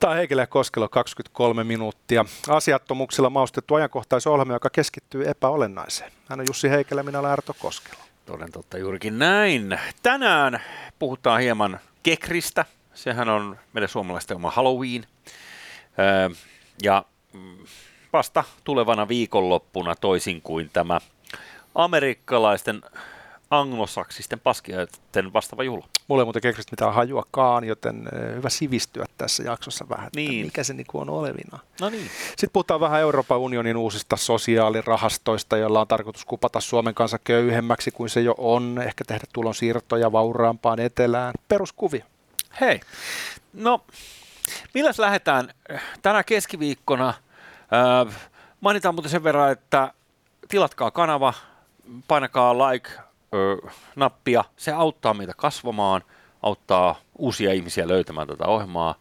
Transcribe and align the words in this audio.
Tämä 0.00 0.10
on 0.10 0.16
Heikille 0.16 0.46
Koskelo 0.46 0.88
23 0.88 1.64
minuuttia. 1.64 2.24
Asiattomuuksilla 2.48 3.30
maustettu 3.30 3.74
ajankohtaisohjelma, 3.74 4.52
joka 4.52 4.70
keskittyy 4.70 5.28
epäolennaiseen. 5.28 6.12
Hän 6.28 6.40
on 6.40 6.46
Jussi 6.48 6.70
Heikelä, 6.70 7.02
minä 7.02 7.18
olen 7.18 7.30
Arto 7.30 7.54
Koskelo. 7.58 8.00
Toden 8.26 8.52
totta 8.52 8.78
juurikin 8.78 9.18
näin. 9.18 9.78
Tänään 10.02 10.62
puhutaan 10.98 11.40
hieman 11.40 11.80
Kekristä. 12.02 12.64
Sehän 12.94 13.28
on 13.28 13.58
meidän 13.72 13.88
suomalaisten 13.88 14.36
oma 14.36 14.50
Halloween. 14.50 15.06
Ja 16.82 17.04
mm, 17.32 17.58
vasta 18.12 18.44
tulevana 18.64 19.08
viikonloppuna 19.08 19.94
toisin 19.94 20.42
kuin 20.42 20.70
tämä 20.72 21.00
amerikkalaisten 21.74 22.82
anglosaksisten 23.50 24.40
paskiaiden 24.40 25.32
vastaava 25.32 25.62
juhla. 25.62 25.86
Mulla 26.08 26.22
ei 26.22 26.24
muuten 26.24 26.42
keksistä 26.42 26.72
mitään 26.72 26.94
hajuakaan, 26.94 27.64
joten 27.64 28.08
eh, 28.12 28.34
hyvä 28.34 28.48
sivistyä 28.48 29.06
tässä 29.18 29.42
jaksossa 29.42 29.88
vähän, 29.88 30.10
niin. 30.16 30.44
mikä 30.46 30.64
se 30.64 30.74
niin 30.74 30.86
on 30.94 31.10
olevina. 31.10 31.58
No 31.80 31.88
niin. 31.88 32.10
Sitten 32.28 32.50
puhutaan 32.52 32.80
vähän 32.80 33.00
Euroopan 33.00 33.38
unionin 33.38 33.76
uusista 33.76 34.16
sosiaalirahastoista, 34.16 35.56
joilla 35.56 35.80
on 35.80 35.88
tarkoitus 35.88 36.24
kupata 36.24 36.60
Suomen 36.60 36.94
kanssa 36.94 37.18
köyhemmäksi 37.24 37.90
kuin 37.90 38.10
se 38.10 38.20
jo 38.20 38.34
on, 38.38 38.82
ehkä 38.86 39.04
tehdä 39.04 39.24
tulonsiirtoja 39.32 40.12
vauraampaan 40.12 40.80
etelään. 40.80 41.34
Peruskuvia. 41.48 42.04
Hei, 42.60 42.80
no 43.52 43.84
milläs 44.74 44.98
lähdetään 44.98 45.54
tänä 46.02 46.24
keskiviikkona? 46.24 47.08
Äh, 47.08 48.14
mainitaan 48.60 48.94
muuten 48.94 49.10
sen 49.10 49.24
verran, 49.24 49.52
että 49.52 49.92
tilatkaa 50.48 50.90
kanava, 50.90 51.34
painakaa 52.08 52.54
like, 52.58 52.90
ö, 53.34 53.68
nappia. 53.96 54.44
Se 54.56 54.72
auttaa 54.72 55.14
meitä 55.14 55.32
kasvamaan, 55.36 56.04
auttaa 56.42 57.00
uusia 57.18 57.52
ihmisiä 57.52 57.88
löytämään 57.88 58.28
tätä 58.28 58.44
ohjelmaa. 58.44 58.94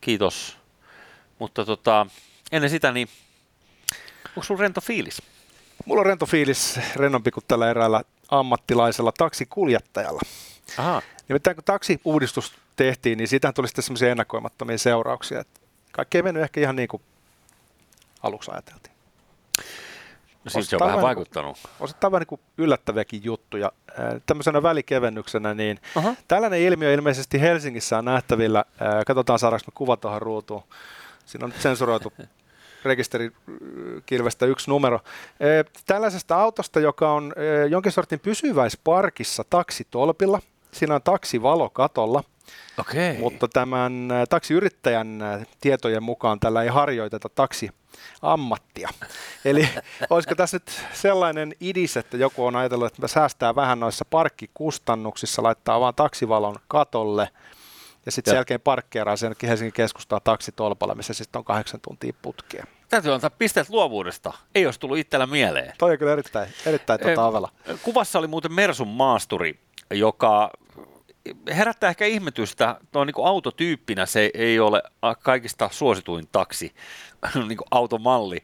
Kiitos. 0.00 0.58
Mutta 1.38 1.64
tota, 1.64 2.06
ennen 2.52 2.70
sitä, 2.70 2.92
niin 2.92 3.08
onko 4.28 4.42
sulla 4.42 4.60
rento 4.60 4.80
fiilis? 4.80 5.22
Mulla 5.84 6.00
on 6.00 6.06
rento 6.06 6.26
fiilis, 6.26 6.80
rennompi 6.96 7.30
kuin 7.30 7.44
tällä 7.48 7.70
eräällä 7.70 8.02
ammattilaisella 8.28 9.12
taksikuljettajalla. 9.18 10.20
Aha. 10.78 11.02
Nimittäin 11.28 11.56
kun 11.56 11.64
taksiuudistus 11.64 12.52
tehtiin, 12.76 13.18
niin 13.18 13.28
siitähän 13.28 13.54
tuli 13.54 13.68
sitten 13.68 13.84
semmoisia 13.84 14.10
ennakoimattomia 14.10 14.78
seurauksia. 14.78 15.40
Että 15.40 15.60
kaikki 15.92 16.18
ei 16.18 16.22
mennyt 16.22 16.42
ehkä 16.42 16.60
ihan 16.60 16.76
niin 16.76 16.88
kuin 16.88 17.02
aluksi 18.22 18.50
ajateltiin. 18.50 18.91
No 20.44 20.50
siis 20.50 20.70
se 20.70 20.76
on 20.76 20.86
vähän 20.86 21.02
vaikuttanut. 21.02 21.56
Niin 21.56 21.72
osittain 21.80 22.12
vähän 22.12 22.26
niin 22.30 22.40
yllättäviäkin 22.58 23.24
juttuja. 23.24 23.72
Tämmöisenä 24.26 24.62
välikevennyksenä, 24.62 25.54
niin 25.54 25.80
uh-huh. 25.96 26.16
tällainen 26.28 26.60
ilmiö 26.60 26.94
ilmeisesti 26.94 27.40
Helsingissä 27.40 27.98
on 27.98 28.04
nähtävillä. 28.04 28.64
Katsotaan 29.06 29.38
saadaanko 29.38 29.64
me 29.66 29.72
kuva 29.74 29.96
tuohon 29.96 30.22
ruutuun. 30.22 30.62
Siinä 31.24 31.44
on 31.44 31.50
nyt 31.50 31.60
sensuroitu 31.60 32.12
rekisterikilvestä 32.84 34.46
yksi 34.46 34.70
numero. 34.70 35.00
Tällaisesta 35.86 36.36
autosta, 36.36 36.80
joka 36.80 37.12
on 37.12 37.34
jonkin 37.70 37.92
sortin 37.92 38.20
pysyväisparkissa 38.20 39.44
taksitolpilla. 39.50 40.40
Siinä 40.72 40.94
on 40.94 41.02
taksivalo 41.02 41.70
katolla. 41.70 42.24
Okay. 42.78 43.18
Mutta 43.18 43.48
tämän 43.48 44.08
taksiyrittäjän 44.30 45.18
tietojen 45.60 46.02
mukaan 46.02 46.40
tällä 46.40 46.62
ei 46.62 46.68
harjoiteta 46.68 47.28
taksi 47.28 47.70
ammattia. 48.22 48.88
Eli 49.44 49.68
olisiko 50.10 50.34
tässä 50.34 50.56
nyt 50.56 50.80
sellainen 50.92 51.54
idis, 51.60 51.96
että 51.96 52.16
joku 52.16 52.44
on 52.46 52.56
ajatellut, 52.56 52.86
että 52.86 53.08
säästää 53.08 53.54
vähän 53.54 53.80
noissa 53.80 54.04
parkkikustannuksissa, 54.04 55.42
laittaa 55.42 55.80
vaan 55.80 55.94
taksivalon 55.94 56.56
katolle 56.68 57.28
ja 58.06 58.12
sitten 58.12 58.30
sen 58.30 58.36
jälkeen 58.36 58.60
parkkeeraa 58.60 59.16
sen 59.16 59.34
Helsingin 59.42 59.72
keskustaa 59.72 60.20
taksitolpalla, 60.20 60.94
missä 60.94 61.14
sitten 61.14 61.38
on 61.38 61.44
kahdeksan 61.44 61.80
tuntia 61.80 62.12
putkea. 62.22 62.64
Täytyy 62.88 63.14
antaa 63.14 63.30
pisteet 63.30 63.68
luovuudesta. 63.68 64.32
Ei 64.54 64.66
olisi 64.66 64.80
tullut 64.80 64.98
itsellä 64.98 65.26
mieleen. 65.26 65.72
Toi 65.78 65.92
on 65.92 65.98
kyllä 65.98 66.12
erittäin, 66.12 66.48
erittäin 66.66 67.00
tuota 67.00 67.26
avella. 67.26 67.48
Kuvassa 67.82 68.18
oli 68.18 68.26
muuten 68.26 68.52
Mersun 68.52 68.88
maasturi, 68.88 69.60
joka 69.90 70.50
herättää 71.50 71.90
ehkä 71.90 72.04
ihmetystä, 72.06 72.76
tuo 72.92 73.04
niin 73.04 73.14
autotyyppinä 73.24 74.06
se 74.06 74.30
ei 74.34 74.60
ole 74.60 74.82
kaikista 75.22 75.68
suosituin 75.72 76.28
taksi, 76.32 76.74
niin 77.48 77.56
kuin 77.56 77.68
automalli. 77.70 78.42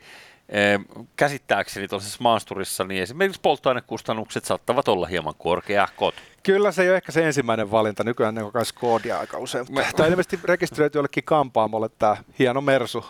Käsittääkseni 1.17 1.89
tuollaisessa 1.89 2.19
maasturissa, 2.23 2.85
niin 2.85 3.03
esimerkiksi 3.03 3.41
polttoainekustannukset 3.41 4.45
saattavat 4.45 4.89
olla 4.89 5.07
hieman 5.07 5.35
korkeahkot. 5.39 6.15
Kyllä 6.43 6.73
se 6.73 6.83
ei 6.83 6.89
ole 6.89 6.97
ehkä 6.97 7.13
se 7.13 7.27
ensimmäinen 7.27 7.71
valinta. 7.71 8.05
Nykyään 8.05 8.35
ne 8.35 8.43
on 8.43 8.53
kai 8.53 8.63
koodia 8.75 9.19
aika 9.19 9.39
usein. 9.39 9.67
Tämä 9.67 9.85
on 9.99 10.07
ilmeisesti 10.07 10.39
rekisteröity 10.45 10.99
jollekin 10.99 11.25
kampaamolle 11.25 11.89
tämä 11.99 12.17
hieno 12.39 12.61
Mersu, 12.61 13.05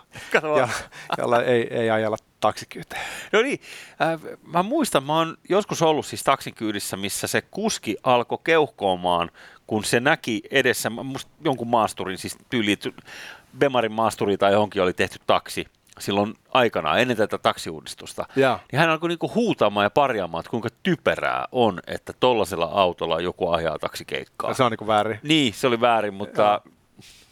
ja, 0.56 0.68
jolla 1.18 1.42
ei, 1.42 1.74
ei 1.74 1.90
ajella 1.90 2.16
taksikyyteen. 2.40 3.02
No 3.32 3.42
niin, 3.42 3.60
äh, 4.02 4.38
mä 4.42 4.62
muistan, 4.62 5.04
mä 5.04 5.16
oon 5.16 5.36
joskus 5.48 5.82
ollut 5.82 6.06
siis 6.06 6.24
taksikyydissä, 6.24 6.96
missä 6.96 7.26
se 7.26 7.42
kuski 7.42 7.96
alkoi 8.02 8.38
keuhkoomaan, 8.44 9.30
kun 9.66 9.84
se 9.84 10.00
näki 10.00 10.42
edessä 10.50 10.90
jonkun 11.44 11.68
maasturin, 11.68 12.18
siis 12.18 12.38
tyyli 12.50 12.78
Bemarin 13.58 13.92
maasturi 13.92 14.38
tai 14.38 14.52
johonkin 14.52 14.82
oli 14.82 14.92
tehty 14.92 15.18
taksi 15.26 15.66
silloin 15.98 16.34
aikanaan, 16.50 17.00
ennen 17.00 17.16
tätä 17.16 17.38
taksiuudistusta, 17.38 18.26
ja. 18.36 18.58
niin 18.72 18.80
hän 18.80 18.90
alkoi 18.90 19.08
niinku 19.08 19.30
huutamaan 19.34 19.84
ja 19.84 19.90
parjaamaan, 19.90 20.40
että 20.40 20.50
kuinka 20.50 20.68
typerää 20.82 21.46
on, 21.52 21.80
että 21.86 22.12
tollaisella 22.20 22.64
autolla 22.64 23.20
joku 23.20 23.50
ajaa 23.50 23.78
taksikeikkaa. 23.78 24.50
Ja 24.50 24.54
se 24.54 24.62
on 24.62 24.72
niinku 24.72 24.86
väärin. 24.86 25.20
Niin, 25.22 25.54
se 25.54 25.66
oli 25.66 25.80
väärin, 25.80 26.14
mutta 26.14 26.42
ja. 26.42 26.60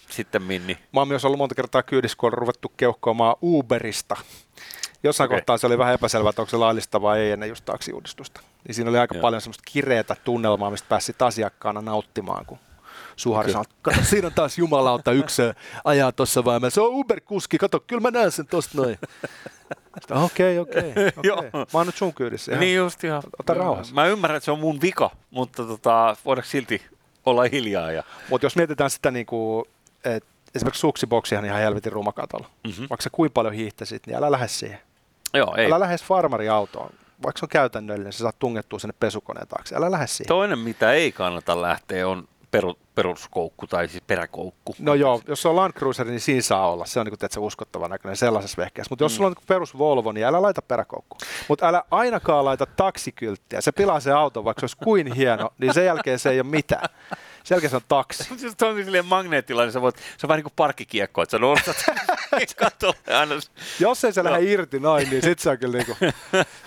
sitten 0.09 0.43
Minni. 0.43 0.78
Mä 0.93 1.00
oon 1.00 1.09
myös 1.09 1.25
ollut 1.25 1.38
monta 1.38 1.54
kertaa 1.54 1.82
kyydissä, 1.82 2.16
kun 2.19 2.27
on 2.27 2.32
ruvettu 2.32 2.72
keuhkoamaan 2.77 3.37
Uberista. 3.43 4.16
Jossain 5.03 5.28
okay. 5.28 5.38
kohtaa 5.38 5.59
se 5.59 5.66
oli 5.66 5.78
vähän 5.78 5.94
epäselvää, 5.94 6.31
että 6.31 6.43
onko 6.43 6.50
se 6.50 6.56
laillista 6.56 7.03
vai 7.03 7.19
ei 7.19 7.31
ennen 7.31 7.48
just 7.48 7.65
taksiuudistusta. 7.65 8.41
Niin 8.66 8.75
siinä 8.75 8.91
oli 8.91 8.98
aika 8.98 9.15
Joo. 9.15 9.22
paljon 9.22 9.41
semmoista 9.41 9.62
kireetä 9.72 10.16
tunnelmaa, 10.25 10.71
mistä 10.71 10.88
pääsit 10.88 11.22
asiakkaana 11.22 11.81
nauttimaan, 11.81 12.47
kun 12.47 12.59
Suhari 13.16 13.53
sanoo, 13.53 13.65
kato, 13.82 13.97
siinä 14.03 14.27
on 14.27 14.32
taas 14.32 14.59
jumalauta 14.59 15.12
yksi 15.12 15.43
ajaa 15.84 16.12
tuossa 16.12 16.44
vai 16.44 16.60
mä, 16.60 16.71
se 16.71 16.81
on 16.81 16.91
Uber-kuski, 16.91 17.59
kato, 17.59 17.81
kyllä 17.81 18.03
mä 18.03 18.10
näen 18.10 18.32
sen 18.32 18.47
tosta 18.47 18.78
noin. 18.78 18.99
Okei, 20.25 20.59
okei, 20.59 20.91
okei. 21.16 21.50
Mä 21.53 21.65
oon 21.72 21.87
nyt 21.87 21.97
sun 21.97 22.15
kyydissä. 22.15 22.53
Ihan. 22.53 22.60
Niin 22.60 22.77
just 22.77 23.04
ihan. 23.04 23.22
Ota 23.41 23.54
rauhassa. 23.54 23.94
Mä 23.94 24.06
ymmärrän, 24.06 24.37
että 24.37 24.44
se 24.44 24.50
on 24.50 24.59
mun 24.59 24.81
vika, 24.81 25.10
mutta 25.31 25.65
tota, 25.65 26.16
voidaanko 26.25 26.49
silti 26.50 26.82
olla 27.27 27.43
hiljaa. 27.53 27.93
Ja... 27.93 28.03
Mutta 28.31 28.47
jos 28.47 28.56
mietitään 28.56 28.91
sitä, 28.91 29.10
niin 29.10 29.27
kuin, 29.27 29.65
että 30.04 30.28
esimerkiksi 30.54 30.81
suksiboksihan 30.81 31.44
ihan 31.44 31.60
helvetin 31.60 31.93
rumakatolla. 31.93 32.50
Mm-hmm. 32.65 32.87
Vaikka 32.91 33.03
sä 33.03 33.10
kuinka 33.12 33.33
paljon 33.33 33.54
hiihtäisit, 33.54 34.06
niin 34.06 34.16
älä 34.16 34.31
lähde 34.31 34.48
siihen. 34.48 34.78
Joo, 35.34 35.54
ei. 35.56 35.66
Älä 35.66 35.81
lähde 35.81 35.97
farmariautoon. 35.98 36.91
Vaikka 37.22 37.38
se 37.38 37.44
on 37.44 37.48
käytännöllinen, 37.48 38.12
sä 38.12 38.19
saat 38.19 38.38
tungettua 38.38 38.78
sinne 38.78 38.94
pesukoneen 39.00 39.48
taakse. 39.48 39.77
Älä 39.77 39.91
lähde 39.91 40.06
siihen. 40.06 40.28
Toinen, 40.28 40.59
mitä 40.59 40.93
ei 40.93 41.12
kannata 41.12 41.62
lähteä, 41.62 42.09
on 42.09 42.28
peru, 42.51 42.75
peruskoukku 42.95 43.67
tai 43.67 43.89
siis 43.89 44.03
peräkoukku. 44.07 44.75
No 44.79 44.95
joo, 44.95 45.21
jos 45.29 45.43
se 45.43 45.49
on 45.49 45.57
Land 45.57 45.73
Cruiser, 45.73 46.07
niin 46.07 46.21
siinä 46.21 46.43
saa 46.43 46.71
olla. 46.71 46.84
Se 46.84 47.01
on 47.01 47.07
niin 47.07 47.19
kuin, 47.19 47.31
se 47.31 47.41
uskottava 47.41 47.89
näköinen 47.89 48.17
sellaisessa 48.17 48.62
vehkeessä. 48.62 48.91
Mutta 48.91 49.05
jos 49.05 49.12
mm. 49.12 49.17
sulla 49.17 49.27
on 49.27 49.33
niin 49.33 49.47
perus 49.47 49.79
Volvo, 49.79 50.12
niin 50.12 50.27
älä 50.27 50.43
laita 50.43 50.62
peräkoukku. 50.62 51.19
Mutta 51.49 51.69
älä 51.69 51.83
ainakaan 51.91 52.45
laita 52.45 52.67
taksikylttiä. 52.67 53.61
Se 53.61 53.73
pilaa 53.73 54.01
se 54.01 54.12
auto, 54.12 54.45
vaikka 54.45 54.61
se 54.61 54.65
olisi 54.65 54.77
kuin 54.84 55.12
hieno, 55.12 55.51
niin 55.59 55.75
sen 55.75 55.84
jälkeen 55.84 56.19
se 56.19 56.31
ei 56.31 56.41
ole 56.41 56.49
mitään. 56.49 56.89
Sen 57.47 57.55
jälkeen 57.55 57.71
se 57.71 57.77
on 57.77 57.83
taksi. 57.89 58.25
se 58.59 58.67
on 58.67 58.84
silleen 58.84 59.07
magneettilainen, 59.07 59.73
sä 59.73 59.81
voit, 59.81 59.97
se 59.97 60.27
on 60.27 60.29
vähän 60.29 60.39
niin 60.39 60.45
kuin 60.45 60.53
parkkikiekko, 60.57 61.23
että 61.23 61.31
sä 61.31 61.39
nostat. 61.39 61.77
Jos 63.81 64.05
ei 64.05 64.12
se 64.12 64.23
no. 64.23 64.31
lähde 64.31 64.45
irti 64.45 64.81
noin, 64.81 65.11
niin 65.11 65.23
sit 65.23 65.39
se 65.39 65.51
on 65.51 65.59
kyllä 65.59 65.79
niinku 65.79 65.97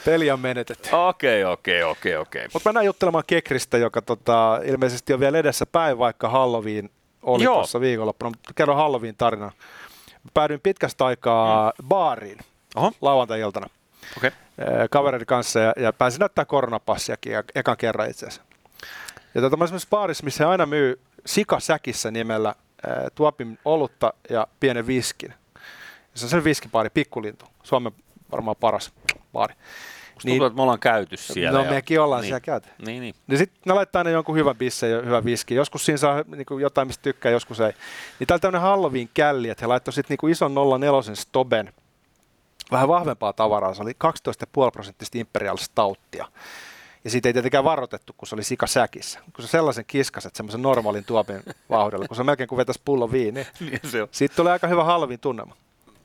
peli 0.06 0.32
on 0.32 0.40
menetetty. 0.40 0.90
Okei, 0.92 1.46
okei, 1.46 1.84
okei, 1.84 2.16
okei. 2.16 2.48
Mutta 2.54 2.70
mennään 2.70 2.86
juttelemaan 2.86 3.24
Kekristä, 3.28 3.78
joka 3.78 4.02
tota, 4.02 4.60
ilmeisesti 4.66 5.14
on 5.14 5.20
vielä 5.20 5.38
edessä 5.38 5.66
päin, 5.66 5.98
vaikka 5.98 6.30
Halloween 6.30 6.90
oli 7.22 7.44
Joo. 7.44 7.56
tuossa 7.56 7.82
viikonloppuna. 7.82 8.32
Kerro 8.56 8.76
Halloween 8.76 9.16
tarina. 9.18 9.52
Päädyin 10.34 10.62
pitkästä 10.62 11.06
aikaa 11.06 11.74
mm. 11.82 11.88
baariin 11.88 12.38
Oho. 12.76 12.92
lauantai-iltana. 13.02 13.68
Okay. 14.18 14.32
Kavereiden 14.90 15.26
kanssa 15.26 15.60
ja, 15.60 15.74
ja 15.78 15.94
pääsin 15.94 16.20
näyttää 16.20 16.46
koronapassiakin 16.46 17.34
ekan 17.56 17.78
kerran 17.78 18.10
itse 18.10 18.26
asiassa. 18.26 18.49
Ja 19.36 19.42
tota, 19.42 19.58
mä 19.58 19.66
baarissa, 19.90 20.24
missä 20.24 20.44
he 20.44 20.50
aina 20.50 20.66
myy 20.66 21.02
sikasäkissä 21.26 22.12
nimellä 22.12 22.56
ää, 22.88 23.08
tuopin 23.16 23.60
olutta 23.66 24.14
ja 24.30 24.48
pienen 24.60 24.88
viskin. 24.88 25.34
Ja 25.56 25.60
se 26.14 26.26
on 26.26 26.30
se 26.30 26.44
viskipaari, 26.44 26.90
Pikkulintu. 26.90 27.46
Suomen 27.64 27.92
varmaan 28.32 28.56
paras 28.60 28.92
baari. 29.34 29.54
Musta 29.54 30.28
niin, 30.28 30.34
tuntuu, 30.34 30.48
että 30.48 30.56
me 30.56 30.62
ollaan 30.62 30.80
käyty 30.80 31.18
siellä. 31.18 31.60
No 31.60 31.66
ja... 31.66 31.72
mekin 31.72 32.02
ollaan 32.02 32.22
niin. 32.22 32.28
siellä 32.28 32.40
käyty. 32.40 32.70
Niin, 32.86 33.02
niin. 33.02 33.16
niin 33.28 33.38
sitten 33.38 33.62
ne 33.66 33.74
laittaa 33.74 34.04
ne 34.04 34.12
jonkun 34.12 34.36
hyvän 34.36 34.56
bisse 34.56 34.90
ja 34.90 35.02
hyvän 35.02 35.26
viski. 35.26 35.56
Joskus 35.56 35.86
siinä 35.86 35.98
saa 35.98 36.24
niin 36.28 36.46
kuin 36.46 36.62
jotain, 36.62 36.88
mistä 36.88 37.04
tykkää, 37.04 37.32
joskus 37.32 37.60
ei. 37.60 37.72
Niin 38.20 38.28
täällä 38.28 38.42
tämmöinen 38.42 38.62
Halloween 38.62 39.10
källi, 39.14 39.50
että 39.50 39.64
he 39.64 39.68
laittoi 39.68 39.94
sitten 39.94 40.18
niin 40.22 40.32
ison 40.32 40.56
04 40.80 41.16
stoben 41.16 41.74
vähän 42.72 42.88
vahvempaa 42.88 43.34
tavaraa. 43.34 43.74
Se 43.74 43.82
oli 43.82 43.92
12,5 43.92 44.72
prosenttista 44.74 45.18
Imperial 45.18 45.58
Stouttia. 45.58 46.28
Ja 47.04 47.10
siitä 47.10 47.30
ei 47.30 47.34
tietenkään 47.34 47.64
varoitettu, 47.64 48.14
kun 48.18 48.28
se 48.28 48.36
oli 48.36 48.44
sika 48.44 48.68
säkissä. 48.68 49.20
Kun 49.34 49.46
sä 49.46 49.52
sellaisen 49.52 49.86
kiskaset 49.86 50.36
semmoisen 50.36 50.62
normaalin 50.62 51.04
tuopin 51.04 51.44
vauhdilla, 51.70 52.08
kun 52.08 52.18
se 52.18 52.24
melkein 52.24 52.50
kuin 52.50 52.58
vetäisi 52.58 52.82
pullo 52.86 53.12
viini. 53.12 53.48
Niin 53.60 53.80
se 53.84 54.02
on. 54.02 54.08
Siitä 54.12 54.36
tulee 54.36 54.54
aika 54.54 54.68
hyvä 54.68 54.84
halvin 54.84 55.20
tunnelma. 55.20 55.56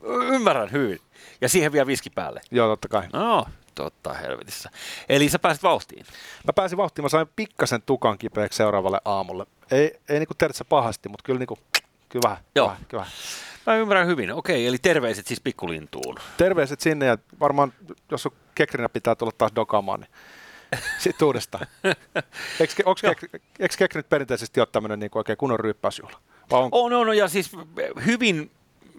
Ymmärrän 0.04 0.72
hyvin. 0.72 1.00
Ja 1.40 1.48
siihen 1.48 1.72
vielä 1.72 1.86
viski 1.86 2.10
päälle. 2.10 2.40
Joo, 2.50 2.68
totta 2.68 2.88
kai. 2.88 3.08
No, 3.12 3.46
totta 3.74 4.12
helvetissä. 4.12 4.70
Eli 5.08 5.28
sä 5.28 5.38
pääsit 5.38 5.62
vauhtiin. 5.62 6.06
Mä 6.46 6.52
pääsin 6.54 6.78
vauhtiin, 6.78 7.04
mä 7.04 7.08
sain 7.08 7.26
pikkasen 7.36 7.82
tukan 7.82 8.18
kipeäksi 8.18 8.56
seuraavalle 8.56 9.00
aamulle. 9.04 9.46
Ei, 9.70 10.00
ei 10.08 10.18
niinku 10.18 10.34
tertsä 10.34 10.64
pahasti, 10.64 11.08
mutta 11.08 11.22
kyllä, 11.24 11.38
niinku, 11.38 11.58
kyllä 12.08 12.22
vähän. 12.28 12.44
Joo. 12.54 12.66
Vähän, 12.66 12.84
kyllä 12.88 13.00
vähän. 13.00 13.12
Mä 13.66 13.76
ymmärrän 13.76 14.06
hyvin. 14.06 14.32
Okei, 14.32 14.66
eli 14.66 14.78
terveiset 14.78 15.26
siis 15.26 15.40
pikkulintuun. 15.40 16.16
Terveiset 16.36 16.80
sinne 16.80 17.06
ja 17.06 17.18
varmaan, 17.40 17.72
jos 18.10 18.26
on 18.26 18.32
kekrinä 18.54 18.88
pitää 18.88 19.14
tulla 19.14 19.32
taas 19.38 19.52
dokaamaan, 19.56 20.00
niin 20.00 20.10
sitten 20.98 21.26
uudestaan. 21.26 21.66
Eikö, 22.60 22.74
kek, 23.58 23.74
kekrinit 23.78 24.08
perinteisesti 24.08 24.60
ole 24.60 24.68
tämmöinen 24.72 25.00
niin 25.00 25.10
oikein 25.14 25.38
kunnon 25.38 25.60
ryyppäysjuhla? 25.60 26.20
On, 26.50 26.68
on, 26.72 26.92
on, 26.92 27.16
ja 27.16 27.28
siis 27.28 27.52
hyvin 28.06 28.50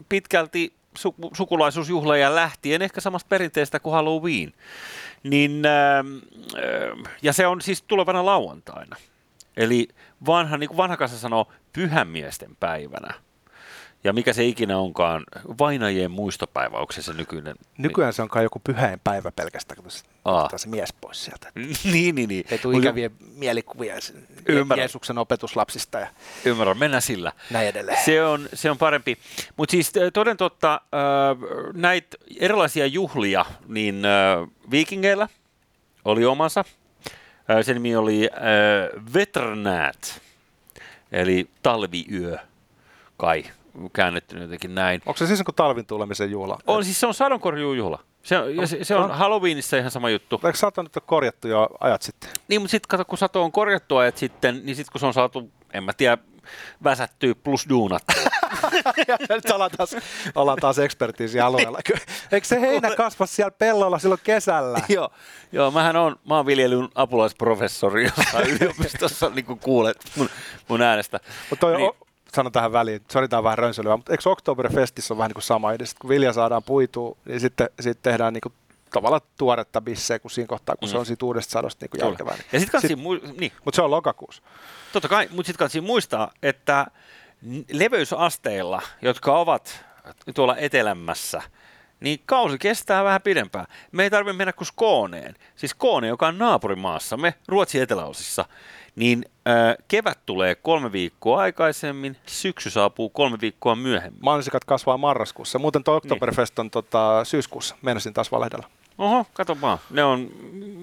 pitkälti 0.09 0.73
su- 0.99 1.29
sukulaisuusjuhleja 1.33 2.35
lähtien, 2.35 2.81
ehkä 2.81 3.01
samasta 3.01 3.27
perinteestä 3.29 3.79
kuin 3.79 3.93
Halloween. 3.93 4.53
Niin, 5.23 5.63
ähm, 5.65 6.07
ähm, 6.57 7.01
ja 7.21 7.33
se 7.33 7.47
on 7.47 7.61
siis 7.61 7.81
tulevana 7.81 8.25
lauantaina. 8.25 8.95
Eli 9.57 9.87
vanha, 10.25 10.57
niin 10.57 10.67
kuin 10.67 10.77
vanha 10.77 10.97
kansa 10.97 11.17
sanoo, 11.17 11.51
pyhämiesten 11.73 12.55
päivänä. 12.59 13.13
Ja 14.05 14.13
mikä 14.13 14.33
se 14.33 14.45
ikinä 14.45 14.77
onkaan, 14.77 15.23
vainajien 15.59 16.11
muistopäivä, 16.11 16.77
onko 16.77 16.93
se 16.93 17.01
se 17.01 17.13
nykyinen? 17.13 17.55
Nykyään 17.77 18.13
se 18.13 18.21
on 18.21 18.29
kai 18.29 18.43
joku 18.43 18.59
pyhäin 18.63 18.99
päivä 19.03 19.31
pelkästään, 19.31 19.81
kun 19.83 19.91
se, 19.91 20.03
Aa. 20.25 20.43
ottaa 20.43 20.57
se 20.59 20.69
mies 20.69 20.93
pois 21.01 21.25
sieltä. 21.25 21.51
niin, 21.93 22.15
niin, 22.15 22.29
niin. 22.29 22.45
Ei 22.51 22.57
tule 22.57 22.77
ikäviä 22.77 23.09
mielikuvia 23.35 24.01
se- 24.01 24.13
Ymmärrän. 24.47 24.81
Jeesuksen 24.81 25.17
opetuslapsista 25.17 25.99
ja 25.99 26.07
Ymmärrän, 26.45 26.77
mennään 26.77 27.01
sillä. 27.01 27.31
näin 27.51 27.67
edelleen. 27.67 28.05
Se 28.05 28.25
on, 28.25 28.49
se 28.53 28.71
on 28.71 28.77
parempi. 28.77 29.17
Mutta 29.57 29.71
siis 29.71 29.93
toden 30.13 30.37
totta, 30.37 30.81
näitä 31.73 32.17
erilaisia 32.39 32.85
juhlia, 32.85 33.45
niin 33.67 34.01
viikingeillä 34.71 35.27
oli 36.05 36.25
omansa. 36.25 36.65
Sen 37.61 37.75
nimi 37.75 37.95
oli 37.95 38.29
Veternät, 39.13 40.21
eli 41.11 41.49
talviyö, 41.63 42.37
kai 43.17 43.43
käännetty 43.93 44.37
jotenkin 44.37 44.75
näin. 44.75 45.01
Onko 45.05 45.17
se 45.17 45.27
siis 45.27 45.43
kuin 45.43 45.55
talvin 45.55 45.85
tulemisen 45.85 46.31
juhla? 46.31 46.59
On 46.67 46.85
siis 46.85 46.99
se 46.99 47.07
on 47.07 47.13
sadonkorjuujuhla. 47.13 47.99
Se 48.23 48.37
on, 48.37 48.55
ja 48.55 48.67
se, 48.67 48.83
se 48.83 48.95
on 48.95 49.03
on. 49.03 49.17
Halloweenissa 49.17 49.77
ihan 49.77 49.91
sama 49.91 50.09
juttu. 50.09 50.41
Eikö 50.45 50.57
saattaa 50.57 50.83
nyt 50.83 50.97
ole 50.97 51.03
korjattu 51.05 51.47
jo 51.47 51.69
ajat 51.79 52.01
sitten? 52.01 52.29
Niin, 52.47 52.61
mutta 52.61 52.71
sitten 52.71 52.87
kato, 52.87 53.05
kun 53.05 53.17
sato 53.17 53.43
on 53.43 53.51
korjattu 53.51 53.97
ajat 53.97 54.17
sitten, 54.17 54.61
niin 54.63 54.75
sitten 54.75 54.91
kun 54.91 54.99
se 54.99 55.05
on 55.05 55.13
saatu, 55.13 55.51
en 55.73 55.83
mä 55.83 55.93
tiedä, 55.93 56.17
väsättyä 56.83 57.35
plus 57.35 57.65
duunattua. 57.69 58.15
Nyt 59.29 59.51
ollaan 59.53 59.71
taas, 59.77 59.95
ollaan 60.35 60.57
taas 60.61 60.79
ekspertiisiä 60.79 61.45
alueella. 61.45 61.79
Eikö 62.31 62.47
se 62.47 62.61
heinä 62.61 62.95
kasva 62.95 63.25
siellä 63.25 63.51
pellolla 63.51 63.99
silloin 63.99 64.21
kesällä? 64.23 64.79
joo, 64.89 65.09
joo, 65.51 65.71
mähän 65.71 65.95
on 65.95 66.15
maanviljelyn 66.23 66.89
apulaisprofessori 66.95 68.03
jossain 68.03 68.49
yliopistossa, 68.49 69.29
niin 69.29 69.45
kuin 69.45 69.59
kuulet 69.59 69.97
mun, 70.15 70.29
mun 70.67 70.81
äänestä. 70.81 71.19
Mutta 71.49 71.61
toi, 71.67 71.77
Niin. 71.77 71.91
Niin. 72.35 72.43
sanon 72.43 72.51
tähän 72.51 72.71
väliin, 72.71 73.01
sori 73.11 73.27
tää 73.27 73.39
on 73.39 73.43
vähän 73.43 73.57
rönsölyä, 73.57 73.97
mutta 73.97 74.13
eikö 74.13 74.29
Oktoberfestissä 74.29 75.13
on 75.13 75.17
vähän 75.17 75.29
niin 75.29 75.33
kuin 75.33 75.43
sama? 75.43 75.71
Sitten 75.71 75.87
kun 76.01 76.09
vilja 76.09 76.33
saadaan 76.33 76.63
puitua, 76.63 77.17
niin 77.25 77.39
sitten, 77.39 77.69
sitten 77.79 78.11
tehdään 78.11 78.33
niin 78.33 78.41
kuin 78.41 78.53
tavallaan 78.91 79.21
tuoretta 79.37 79.81
bisseä, 79.81 80.19
kun 80.19 80.31
siinä 80.31 80.47
kohtaa, 80.47 80.75
kun 80.75 80.89
mm. 80.89 80.91
se 80.91 80.97
on 80.97 81.05
siitä 81.05 81.25
uudesta 81.25 81.51
sadosta 81.51 81.83
niin 81.83 81.89
kuin 81.89 81.99
Kyllä. 81.99 82.11
järkevää. 82.11 82.37
Ja 82.51 82.59
sitten 82.59 82.81
Sit- 82.81 82.99
mu- 82.99 83.39
niin, 83.39 83.51
Mutta 83.65 83.75
se 83.75 83.81
on 83.81 83.91
lokakuussa. 83.91 84.41
totta 84.93 85.07
kai, 85.07 85.27
mutta 85.31 85.47
sitten 85.47 85.59
kansi 85.59 85.81
muistaa, 85.81 86.31
että 86.43 86.87
leveysasteilla, 87.71 88.81
jotka 89.01 89.37
ovat 89.39 89.85
tuolla 90.35 90.57
etelämässä, 90.57 91.41
niin 91.99 92.19
kausi 92.25 92.57
kestää 92.57 93.03
vähän 93.03 93.21
pidempään. 93.21 93.65
Me 93.91 94.03
ei 94.03 94.09
tarvitse 94.09 94.37
mennä 94.37 94.53
kuin 94.53 94.67
Skooneen. 94.67 95.35
Siis 95.55 95.69
Skoone, 95.69 96.07
joka 96.07 96.27
on 96.27 96.37
naapurimaassamme, 96.37 97.33
Ruotsin 97.47 97.81
eteläosissa, 97.81 98.45
niin 98.95 99.25
äh, 99.47 99.75
kevät 99.87 100.19
tulee 100.25 100.55
kolme 100.55 100.91
viikkoa 100.91 101.41
aikaisemmin, 101.41 102.17
syksy 102.25 102.69
saapuu 102.69 103.09
kolme 103.09 103.37
viikkoa 103.41 103.75
myöhemmin. 103.75 104.23
Maansikat 104.23 104.65
kasvaa 104.65 104.97
marraskuussa. 104.97 105.59
Muuten 105.59 105.83
tuo 105.83 105.95
Oktoberfest 105.95 106.59
on 106.59 106.71
tota, 106.71 107.23
syyskuussa. 107.23 107.75
Meinasin 107.81 108.13
taas 108.13 108.31
valehdella. 108.31 108.69
Oho, 108.97 109.25
kato 109.33 109.61
vaan. 109.61 109.77
Ne 109.89 110.03
on, 110.03 110.29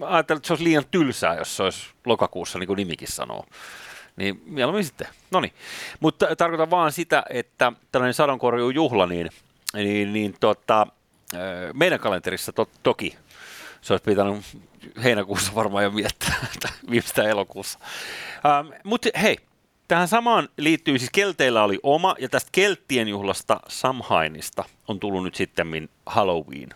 ajattelin, 0.07 0.39
että 0.39 0.47
se 0.47 0.53
olisi 0.53 0.65
liian 0.65 0.85
tylsää, 0.91 1.35
jos 1.35 1.57
se 1.57 1.63
olisi 1.63 1.87
lokakuussa, 2.07 2.59
niin 2.59 2.67
kuin 2.67 2.77
nimikin 2.77 3.09
sanoo. 3.09 3.45
Niin 4.17 4.43
mieluummin 4.47 4.85
sitten. 4.85 5.07
No 5.31 5.41
niin. 5.41 5.53
Mutta 6.01 6.37
tarkoitan 6.37 6.71
vaan 6.71 6.93
sitä, 6.93 7.23
että 7.31 7.73
tällainen 7.93 8.15
sadonkorjuujuhla, 8.15 9.07
niin, 9.07 9.31
niin, 9.75 10.13
niin 10.13 10.35
tota, 10.41 10.87
ö, 11.35 11.39
meidän 11.75 12.01
kalenterissa 12.01 12.53
to, 12.53 12.69
toki 12.83 13.17
se 13.83 13.93
olisi 13.93 14.05
pitänyt 14.05 14.45
heinäkuussa 15.03 15.55
varmaan 15.55 15.85
jo 15.85 15.91
miettää, 15.91 16.47
viimeistään 16.91 17.31
elokuussa. 17.37 17.79
Ähm, 18.47 18.69
Mutta 18.85 19.09
hei, 19.23 19.39
tähän 19.89 20.09
samaan 20.09 20.49
liittyy, 20.57 20.99
siis 20.99 21.11
kelteillä 21.11 21.65
oli 21.65 21.81
oma, 21.83 22.15
ja 22.19 22.29
tästä 22.29 22.49
kelttien 22.53 23.09
juhlasta 23.09 23.61
Samhainista 23.69 24.65
on 24.89 25.01
tullut 25.01 25.25
nyt 25.25 25.35
sitten 25.35 25.89
Halloween. 26.07 26.69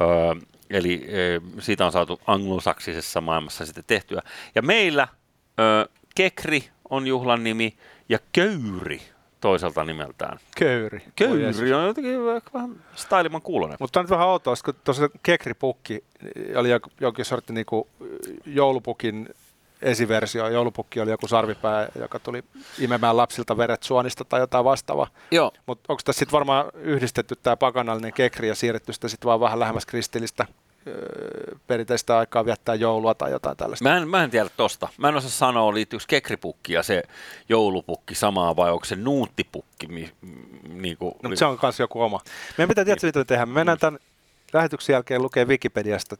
Öö, 0.00 0.34
eli 0.70 1.06
ö, 1.12 1.40
siitä 1.60 1.86
on 1.86 1.92
saatu 1.92 2.20
anglosaksisessa 2.26 3.20
maailmassa 3.20 3.66
sitten 3.66 3.84
tehtyä. 3.86 4.22
Ja 4.54 4.62
meillä 4.62 5.08
ö, 5.60 5.88
Kekri 6.14 6.68
on 6.90 7.06
juhlan 7.06 7.44
nimi 7.44 7.76
ja 8.08 8.18
Köyri 8.32 9.02
toiselta 9.44 9.84
nimeltään. 9.84 10.38
Köyri. 10.56 11.02
Köyri 11.16 11.72
on 11.74 11.86
jotenkin 11.86 12.24
vähän 12.54 12.70
styliman 12.94 13.42
kuulonen. 13.42 13.76
Mutta 13.80 14.00
on 14.00 14.04
nyt 14.04 14.10
vähän 14.10 14.28
outoa, 14.28 14.54
kun 14.64 14.74
tuossa 14.84 15.08
kekripukki 15.22 16.04
oli 16.56 16.68
jokin 17.00 17.24
sortti 17.24 17.52
niinku 17.52 17.88
joulupukin 18.46 19.28
esiversio. 19.82 20.48
Joulupukki 20.48 21.00
oli 21.00 21.10
joku 21.10 21.28
sarvipää, 21.28 21.88
joka 21.98 22.18
tuli 22.18 22.42
imemään 22.78 23.16
lapsilta 23.16 23.56
veret 23.56 23.82
suonista 23.82 24.24
tai 24.24 24.40
jotain 24.40 24.64
vastaavaa. 24.64 25.06
Joo. 25.30 25.52
Mutta 25.66 25.92
onko 25.92 26.02
tässä 26.04 26.18
sitten 26.18 26.32
varmaan 26.32 26.64
yhdistetty 26.74 27.36
tämä 27.42 27.56
pakanallinen 27.56 28.12
kekri 28.12 28.48
ja 28.48 28.54
siirretty 28.54 28.92
sitä 28.92 29.08
sitten 29.08 29.26
vaan 29.26 29.40
vähän 29.40 29.60
lähemmäs 29.60 29.86
kristillistä 29.86 30.46
perinteistä 31.66 32.18
aikaa 32.18 32.44
viettää 32.44 32.74
joulua 32.74 33.14
tai 33.14 33.30
jotain 33.30 33.56
tällaista? 33.56 33.88
Mä 33.88 33.96
en, 33.96 34.08
mä 34.08 34.24
en 34.24 34.30
tiedä 34.30 34.48
tosta. 34.56 34.88
Mä 34.98 35.08
en 35.08 35.14
osaa 35.16 35.30
sanoa, 35.30 35.74
liittyykö 35.74 36.04
kekripukki 36.08 36.72
ja 36.72 36.82
se 36.82 37.02
joulupukki 37.48 38.14
samaa 38.14 38.56
vai 38.56 38.70
onko 38.70 38.84
se 38.84 38.96
nuuttipukki. 38.96 39.86
Mi, 39.86 40.10
niin 40.68 40.96
kuin, 40.96 41.14
No, 41.22 41.28
mutta 41.28 41.38
se 41.38 41.44
on 41.44 41.58
myös 41.62 41.80
joku 41.80 42.02
oma. 42.02 42.20
Meidän 42.58 42.68
pitää 42.68 42.84
tietysti 42.84 43.06
mitä 43.06 43.18
me 43.18 43.24
tehdään. 43.24 43.48
Me 43.48 43.54
mennään 43.54 43.78
tämän 43.78 44.00
lähetyksen 44.52 44.94
jälkeen 44.94 45.22
lukee 45.22 45.44
Wikipediasta 45.44 46.16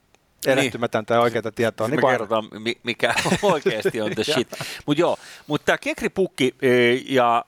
erehtymätöntä 0.47 1.15
ja 1.15 1.21
oikeita 1.21 1.53
tietoa. 1.53 1.88
Niin 1.88 1.97
Niin 1.97 2.07
me 2.07 2.12
kerrotaan, 2.12 2.45
mi- 2.59 2.79
mikä 2.83 3.15
oikeasti 3.43 4.00
on 4.00 4.11
the 4.15 4.25
shit. 4.25 4.49
Mutta 4.87 5.00
joo, 5.00 5.17
mutta 5.47 5.65
tämä 5.65 5.79
kekripukki 5.79 6.55
ja 7.09 7.45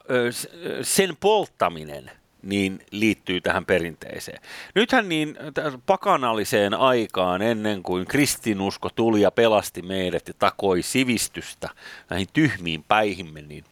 sen 0.81 1.17
polttaminen 1.19 2.11
niin 2.41 2.79
liittyy 2.91 3.41
tähän 3.41 3.65
perinteeseen. 3.65 4.41
Nythän 4.75 5.09
niin 5.09 5.37
pakanalliseen 5.85 6.73
aikaan 6.73 7.41
ennen 7.41 7.83
kuin 7.83 8.05
kristinusko 8.05 8.89
tuli 8.89 9.21
ja 9.21 9.31
pelasti 9.31 9.81
meidät 9.81 10.27
ja 10.27 10.33
takoi 10.39 10.81
sivistystä 10.81 11.69
näihin 12.09 12.27
tyhmiin 12.33 12.83
päihimme, 12.87 13.41
niin, 13.41 13.63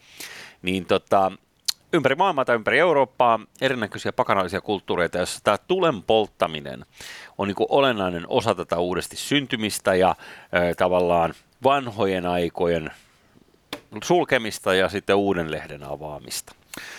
niin 0.62 0.86
tota, 0.86 1.32
ympäri 1.92 2.14
maailmaa 2.14 2.44
tai 2.44 2.56
ympäri 2.56 2.78
Eurooppaa 2.78 3.40
erinäköisiä 3.60 4.12
pakanallisia 4.12 4.60
kulttuureita, 4.60 5.18
joissa 5.18 5.40
tämä 5.44 5.58
tulen 5.58 6.02
polttaminen 6.02 6.86
on 7.38 7.48
niin 7.48 7.56
olennainen 7.68 8.24
osa 8.28 8.54
tätä 8.54 8.78
uudesti 8.78 9.16
syntymistä 9.16 9.94
ja 9.94 10.16
ö, 10.54 10.74
tavallaan 10.74 11.34
vanhojen 11.62 12.26
aikojen 12.26 12.90
sulkemista 14.04 14.74
ja 14.74 14.88
sitten 14.88 15.16
uuden 15.16 15.50
lehden 15.50 15.82
avaamista. 15.82 16.54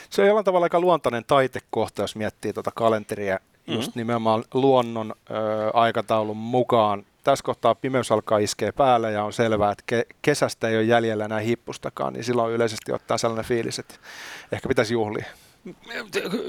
Se 0.09 0.21
on 0.21 0.27
jollain 0.27 0.45
tavalla 0.45 0.65
aika 0.65 0.79
luontainen 0.79 1.23
taitekohta, 1.27 2.01
jos 2.01 2.15
miettii 2.15 2.53
tuota 2.53 2.71
kalenteria 2.75 3.39
just 3.67 3.89
Mhm. 3.91 3.99
nimenomaan 3.99 4.43
luonnon 4.53 5.13
ö, 5.31 5.33
aikataulun 5.73 6.37
mukaan. 6.37 7.05
Tässä 7.23 7.43
kohtaa 7.43 7.75
pimeys 7.75 8.11
alkaa 8.11 8.37
iskeä 8.37 8.73
päälle 8.73 9.11
ja 9.11 9.23
on 9.23 9.33
selvää, 9.33 9.71
että 9.71 9.83
ke- 9.95 10.15
kesästä 10.21 10.67
ei 10.69 10.75
ole 10.75 10.83
jäljellä 10.83 11.25
enää 11.25 11.39
hippustakaan, 11.39 12.13
niin 12.13 12.23
silloin 12.23 12.53
yleisesti 12.53 12.91
ottaa 12.91 13.17
sellainen 13.17 13.45
fiilis, 13.45 13.79
että 13.79 13.95
ehkä 14.51 14.67
pitäisi 14.67 14.93
juhlia. 14.93 15.25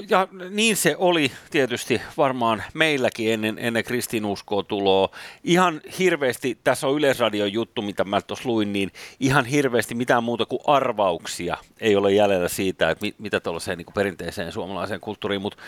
Ja 0.09 0.27
niin 0.49 0.77
se 0.77 0.95
oli 0.97 1.31
tietysti 1.49 2.01
varmaan 2.17 2.63
meilläkin 2.73 3.33
ennen, 3.33 3.57
ennen 3.59 3.83
kristinuskoa 3.83 4.63
tuloa. 4.63 5.09
Ihan 5.43 5.81
hirveästi, 5.99 6.57
tässä 6.63 6.87
on 6.87 6.97
Yleisradion 6.97 7.53
juttu, 7.53 7.81
mitä 7.81 8.03
mä 8.03 8.21
tuossa 8.21 8.49
luin, 8.49 8.73
niin 8.73 8.91
ihan 9.19 9.45
hirveästi 9.45 9.95
mitään 9.95 10.23
muuta 10.23 10.45
kuin 10.45 10.59
arvauksia 10.67 11.57
ei 11.79 11.95
ole 11.95 12.13
jäljellä 12.13 12.49
siitä, 12.49 12.89
että 12.89 13.05
mit, 13.05 13.19
mitä 13.19 13.39
tuollaiseen 13.39 13.77
niin 13.77 13.93
perinteiseen 13.95 14.51
suomalaiseen 14.51 14.99
kulttuuriin, 14.99 15.41
mutta 15.41 15.63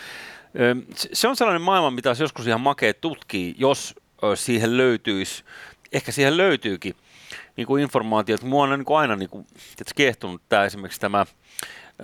se 1.12 1.28
on 1.28 1.36
sellainen 1.36 1.62
maailma, 1.62 1.90
mitä 1.90 2.10
olisi 2.10 2.22
joskus 2.22 2.46
ihan 2.46 2.60
makea 2.60 2.94
tutkia, 2.94 3.54
jos 3.58 3.94
siihen 4.34 4.76
löytyisi 4.76 5.44
ehkä 5.92 6.12
siihen 6.12 6.36
löytyykin 6.36 6.94
niin 7.56 7.66
kuin 7.66 7.82
informaatio, 7.82 8.34
että 8.34 8.46
mua 8.46 8.64
on 8.64 8.70
niin 8.70 8.84
kuin 8.84 8.98
aina 8.98 9.16
niin 9.16 9.28
kuin, 9.28 9.46
kiehtunut 9.94 10.42
tämä 10.48 10.64
esimerkiksi 10.64 11.00
tämä 11.00 11.26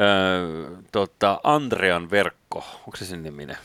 öö, 0.01 0.71
tota, 0.93 1.41
Andrean 1.45 2.11
verkko, 2.11 2.65
onko 2.79 2.97
se 2.97 3.05
sen 3.05 3.23
niminen? 3.23 3.57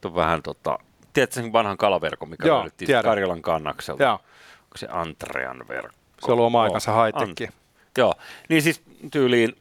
Tuo 0.00 0.14
vähän 0.14 0.42
tota, 0.42 0.78
tiedätkö 1.12 1.34
sen 1.34 1.52
vanhan 1.52 1.76
kalaverkon, 1.76 2.30
mikä 2.30 2.48
Joo, 2.48 2.56
löydettiin 2.56 2.86
tiedän. 2.86 3.04
Karjalan 3.04 3.42
kannakselta? 3.42 4.02
Joo, 4.02 4.12
Onko 4.12 4.76
se 4.76 4.88
Andrean 4.90 5.64
verkko? 5.68 5.96
se 6.20 6.26
on 6.26 6.32
ollut 6.32 6.46
oma 6.46 6.62
aikansa 6.62 6.90
Joo, 6.90 7.04
high 7.04 7.52
Joo, 7.98 8.14
niin 8.48 8.62
siis 8.62 8.82
tyyliin 9.10 9.56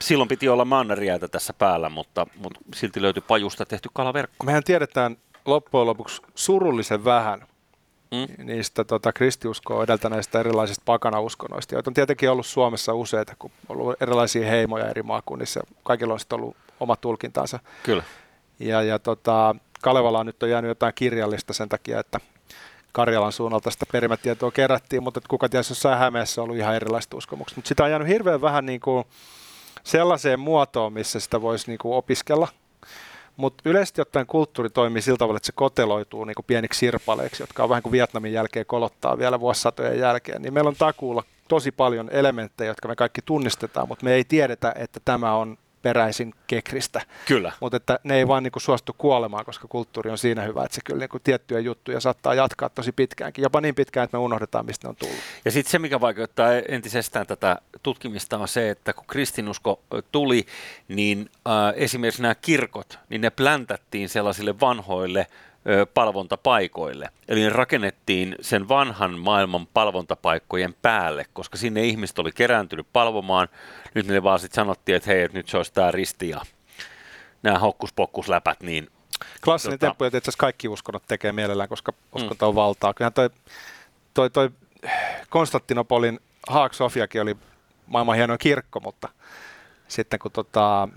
silloin 0.00 0.28
piti 0.28 0.48
olla 0.48 0.64
manneriäitä 0.64 1.28
tässä 1.28 1.52
päällä, 1.52 1.88
mutta, 1.88 2.26
mutta 2.36 2.60
silti 2.74 3.02
löytyi 3.02 3.22
pajusta 3.28 3.66
tehty 3.66 3.88
kalaverkko. 3.92 4.46
Mehän 4.46 4.64
tiedetään 4.64 5.16
loppujen 5.44 5.86
lopuksi 5.86 6.22
surullisen 6.34 7.04
vähän 7.04 7.46
Mm? 8.10 8.46
niistä 8.46 8.84
tota, 8.84 9.12
kristiuskoa 9.12 9.84
edeltäneistä 9.84 10.40
erilaisista 10.40 10.82
pakanauskonnoista, 10.84 11.74
joita 11.74 11.90
on 11.90 11.94
tietenkin 11.94 12.30
ollut 12.30 12.46
Suomessa 12.46 12.94
useita, 12.94 13.34
kun 13.38 13.50
on 13.68 13.76
ollut 13.76 14.02
erilaisia 14.02 14.46
heimoja 14.46 14.88
eri 14.88 15.02
maakunnissa. 15.02 15.60
Kaikilla 15.82 16.12
on 16.12 16.20
sitten 16.20 16.40
ollut 16.40 16.56
oma 16.80 16.96
tulkintansa. 16.96 17.58
Kyllä. 17.82 18.02
Ja, 18.58 18.82
ja 18.82 18.98
tota, 18.98 19.54
Kalevala 19.80 20.24
nyt 20.24 20.42
on 20.42 20.50
jäänyt 20.50 20.68
jotain 20.68 20.94
kirjallista 20.94 21.52
sen 21.52 21.68
takia, 21.68 22.00
että 22.00 22.20
Karjalan 22.92 23.32
suunnalta 23.32 23.70
sitä 23.70 23.86
perimätietoa 23.92 24.50
kerättiin, 24.50 25.02
mutta 25.02 25.20
kuka 25.28 25.48
tiesi, 25.48 25.70
jossain 25.70 25.98
Hämeessä 25.98 26.40
on 26.40 26.44
ollut 26.44 26.56
ihan 26.56 26.76
erilaiset 26.76 27.14
uskomukset. 27.14 27.56
Mutta 27.56 27.68
sitä 27.68 27.84
on 27.84 27.90
jäänyt 27.90 28.08
hirveän 28.08 28.40
vähän 28.40 28.66
niin 28.66 28.80
kuin 28.80 29.04
sellaiseen 29.84 30.40
muotoon, 30.40 30.92
missä 30.92 31.20
sitä 31.20 31.42
voisi 31.42 31.70
niin 31.70 31.78
kuin 31.78 31.94
opiskella. 31.94 32.48
Mutta 33.40 33.62
yleisesti 33.68 34.00
ottaen 34.00 34.26
kulttuuri 34.26 34.70
toimii 34.70 35.02
sillä 35.02 35.18
tavalla, 35.18 35.36
että 35.36 35.46
se 35.46 35.52
koteloituu 35.52 36.24
niin 36.24 36.34
kuin 36.34 36.46
pieniksi 36.46 36.78
sirpaleiksi, 36.78 37.42
jotka 37.42 37.62
on 37.62 37.68
vähän 37.68 37.82
kuin 37.82 37.92
Vietnamin 37.92 38.32
jälkeen 38.32 38.66
kolottaa 38.66 39.18
vielä 39.18 39.40
vuosisatojen 39.40 39.98
jälkeen. 39.98 40.42
Niin 40.42 40.54
meillä 40.54 40.68
on 40.68 40.76
takuulla 40.78 41.22
tosi 41.48 41.72
paljon 41.72 42.10
elementtejä, 42.12 42.70
jotka 42.70 42.88
me 42.88 42.96
kaikki 42.96 43.20
tunnistetaan, 43.24 43.88
mutta 43.88 44.04
me 44.04 44.12
ei 44.12 44.24
tiedetä, 44.24 44.72
että 44.76 45.00
tämä 45.04 45.34
on 45.34 45.58
peräisin 45.82 46.34
kekristä. 46.46 47.02
Kyllä. 47.26 47.52
Mutta 47.60 47.76
että 47.76 47.98
ne 48.04 48.16
ei 48.16 48.28
vaan 48.28 48.42
niinku 48.42 48.60
suostu 48.60 48.94
kuolemaan, 48.98 49.44
koska 49.44 49.68
kulttuuri 49.68 50.10
on 50.10 50.18
siinä 50.18 50.42
hyvä, 50.42 50.64
että 50.64 50.74
se 50.74 50.80
kyllä 50.84 51.00
niinku 51.00 51.18
tiettyjä 51.18 51.60
juttuja 51.60 52.00
saattaa 52.00 52.34
jatkaa 52.34 52.68
tosi 52.68 52.92
pitkäänkin, 52.92 53.42
jopa 53.42 53.60
niin 53.60 53.74
pitkään, 53.74 54.04
että 54.04 54.16
me 54.16 54.22
unohdetaan, 54.22 54.66
mistä 54.66 54.86
ne 54.86 54.88
on 54.88 54.96
tullut. 54.96 55.16
Ja 55.44 55.50
sitten 55.50 55.70
se, 55.70 55.78
mikä 55.78 56.00
vaikeuttaa 56.00 56.52
entisestään 56.68 57.26
tätä 57.26 57.56
tutkimista, 57.82 58.38
on 58.38 58.48
se, 58.48 58.70
että 58.70 58.92
kun 58.92 59.04
kristinusko 59.06 59.80
tuli, 60.12 60.46
niin 60.88 61.30
äh, 61.48 61.52
esimerkiksi 61.76 62.22
nämä 62.22 62.34
kirkot, 62.34 62.98
niin 63.08 63.20
ne 63.20 63.30
pläntättiin 63.30 64.08
sellaisille 64.08 64.60
vanhoille 64.60 65.20
ö, 65.20 65.49
palvontapaikoille. 65.94 67.08
Eli 67.28 67.40
ne 67.40 67.48
rakennettiin 67.48 68.34
sen 68.40 68.68
vanhan 68.68 69.18
maailman 69.18 69.66
palvontapaikkojen 69.66 70.74
päälle, 70.82 71.24
koska 71.32 71.56
sinne 71.56 71.84
ihmiset 71.84 72.18
oli 72.18 72.32
kerääntynyt 72.32 72.86
palvomaan. 72.92 73.48
Nyt 73.94 74.06
ne 74.06 74.22
vaan 74.22 74.38
sitten 74.38 74.54
sanottiin, 74.54 74.96
että 74.96 75.10
hei, 75.10 75.22
että 75.22 75.38
nyt 75.38 75.48
se 75.48 75.56
olisi 75.56 75.72
tämä 75.72 75.90
risti 75.90 76.28
ja 76.28 76.40
nämä 77.42 77.58
hokkuspokkusläpät, 77.58 78.60
niin 78.60 78.88
Klassinen 79.44 79.76
Tota- 79.76 79.80
temppu, 79.80 80.04
jota 80.04 80.16
itse 80.16 80.30
asiassa 80.30 80.40
kaikki 80.40 80.68
uskonnot 80.68 81.02
tekee 81.08 81.32
mielellään, 81.32 81.68
koska 81.68 81.92
uskonto 82.12 82.48
on 82.48 82.54
valtaa. 82.54 82.94
Kyllähän 82.94 83.12
toi, 83.12 83.30
toi, 84.14 84.30
toi 84.30 84.50
Konstantinopolin 85.30 86.20
Haak 86.48 86.74
Sofiakin 86.74 87.22
oli 87.22 87.36
maailman 87.86 88.16
hienoin 88.16 88.38
kirkko, 88.38 88.80
mutta 88.80 89.08
sitten 89.88 90.18
kun 90.18 90.30
tota, 90.30 90.88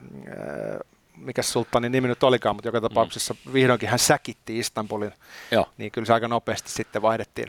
mikä 1.18 1.42
sulttanin 1.42 1.92
nimi 1.92 2.08
nyt 2.08 2.24
olikaan, 2.24 2.56
mutta 2.56 2.68
joka 2.68 2.82
tapauksessa 2.82 3.36
vihdoinkin 3.54 3.90
hän 3.90 4.00
säkitti 4.00 4.60
Istanbulin, 4.60 5.14
joo, 5.52 5.70
niin 5.78 5.92
kyllä 5.92 6.06
se 6.06 6.14
aika 6.14 6.28
nopeasti 6.28 6.72
sitten 6.72 7.02
vaihdettiin, 7.02 7.48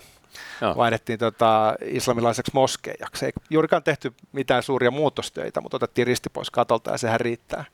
joo. 0.61 0.76
vaihdettiin 0.76 1.18
tota, 1.18 1.75
islamilaiseksi 1.85 2.50
moskeijaksi. 2.54 3.26
Ei 3.26 3.33
juurikaan 3.50 3.83
tehty 3.83 4.14
mitään 4.33 4.62
suuria 4.62 4.90
muutostöitä, 4.90 5.61
mutta 5.61 5.76
otettiin 5.76 6.06
risti 6.06 6.30
pois 6.30 6.50
katolta 6.50 6.90
ja 6.90 6.99
sehän 6.99 7.21
riittää. 7.21 7.64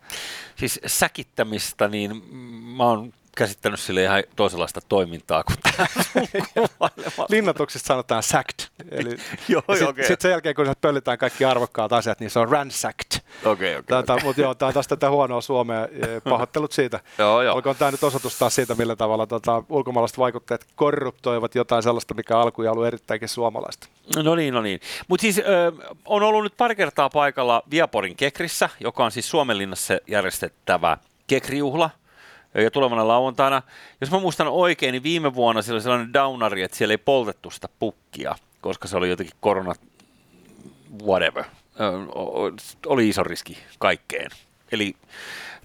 Siis 0.57 0.81
säkittämistä, 0.87 1.89
niin 1.89 2.23
mm, 2.31 2.39
mä 2.77 2.85
oon 2.85 3.13
käsittänyt 3.41 3.81
sille 3.81 4.03
ihan 4.03 4.23
toisenlaista 4.37 4.81
toimintaa 4.89 5.45
kuin. 5.45 5.57
Linnatuksista 7.29 7.87
sanotaan 7.87 8.23
sacked. 8.23 8.67
Eli 8.91 9.11
Joo, 9.49 9.63
sitten 9.71 9.89
okei. 9.89 10.07
sit 10.07 10.21
sen 10.21 10.31
jälkeen, 10.31 10.55
kun 10.55 10.75
pöllitään 10.81 11.19
kaikki 11.19 11.45
arvokkaat 11.45 11.93
asiat, 11.93 12.21
niin 12.21 12.31
se 12.31 12.39
on 12.39 12.49
ransacked. 12.49 13.21
Okei, 13.45 13.77
okei. 13.77 13.97
Tätä, 13.97 14.17
mutta 14.25 14.41
joo, 14.43 14.55
tämä 14.55 14.67
on 14.69 14.75
taas 14.75 14.89
tätä 14.89 15.11
huonoa 15.11 15.41
suomea. 15.41 15.85
eh, 15.85 16.23
Pahoittelut 16.31 16.73
siitä. 16.73 17.01
Joo, 17.19 17.43
joo. 17.43 17.55
Olkoon 17.57 17.77
tämä 17.77 17.91
nyt 17.91 18.05
osoitus 18.05 18.39
taas 18.39 18.55
siitä, 18.55 18.75
millä 18.75 18.97
tavalla 18.97 19.27
tota, 19.27 19.63
ulkomaalaiset 19.69 20.19
vaikutteet 20.19 20.67
korruptoivat 20.77 21.55
jotain 21.55 21.83
sellaista, 21.83 22.15
mikä 22.15 22.39
alkuun 22.39 22.69
ollut 22.69 22.87
erittäinkin 22.87 23.29
suomalaista. 23.29 23.89
No 24.25 24.35
niin, 24.35 24.55
no 24.55 24.63
niin. 24.63 24.81
Mutta 25.09 25.23
siis 25.23 25.39
ö, 25.39 25.73
on 26.05 26.23
ollut 26.23 26.43
nyt 26.43 26.57
pari 26.57 26.77
kertaa 26.77 27.11
paikalla 27.11 27.63
Viaporin 27.71 28.17
Kekrissä, 28.17 28.69
joka 28.81 29.05
on 29.05 29.11
siis 29.13 29.31
Suomenlinnassa 29.31 29.99
järjestettävä 30.07 30.97
kekrijuhla. 31.27 31.91
Ja 32.55 32.71
tulevana 32.71 33.09
lauantaina, 33.09 33.63
jos 34.01 34.11
mä 34.11 34.19
muistan 34.19 34.49
oikein, 34.49 34.93
niin 34.93 35.03
viime 35.03 35.35
vuonna 35.35 35.63
siellä 35.63 35.77
oli 35.77 35.83
sellainen 35.83 36.13
downari, 36.13 36.63
että 36.63 36.77
siellä 36.77 36.93
ei 36.93 36.99
poltettu 36.99 37.51
sitä 37.51 37.69
pukkia, 37.79 38.35
koska 38.61 38.89
se 38.89 38.97
oli 38.97 39.09
jotenkin 39.11 39.37
korona, 39.41 39.75
whatever. 41.05 41.45
Oli 42.87 43.09
iso 43.09 43.23
riski 43.23 43.59
kaikkeen. 43.79 44.31
Eli 44.73 44.97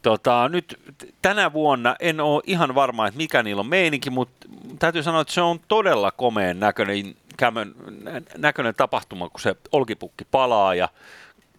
tota, 0.02 0.50
nyt 0.50 0.80
tänä 1.22 1.54
vuonna 1.54 1.96
en 2.00 2.20
ole 2.20 2.42
ihan 2.46 2.76
varma, 2.76 3.08
että 3.08 3.18
mikä 3.18 3.44
niillä 3.44 3.60
on 3.60 3.68
meininki, 3.68 4.10
mutta 4.10 4.48
täytyy 4.80 5.04
sanoa, 5.04 5.22
että 5.22 5.34
se 5.34 5.42
on 5.42 5.60
todella 5.68 6.12
komeen 6.12 6.60
näköinen, 6.60 7.16
kämön, 7.38 7.76
nä- 8.02 8.22
näköinen 8.38 8.76
tapahtuma, 8.76 9.30
kun 9.30 9.40
se 9.40 9.56
olkipukki 9.72 10.26
palaa 10.32 10.76
ja 10.76 10.90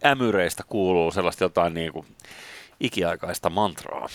ämyreistä 0.04 0.62
kuuluu 0.68 1.10
sellaista 1.10 1.44
jotain 1.44 1.74
niin 1.74 1.92
kuin 1.92 2.06
ikiaikaista 2.80 3.50
mantraa. 3.50 4.08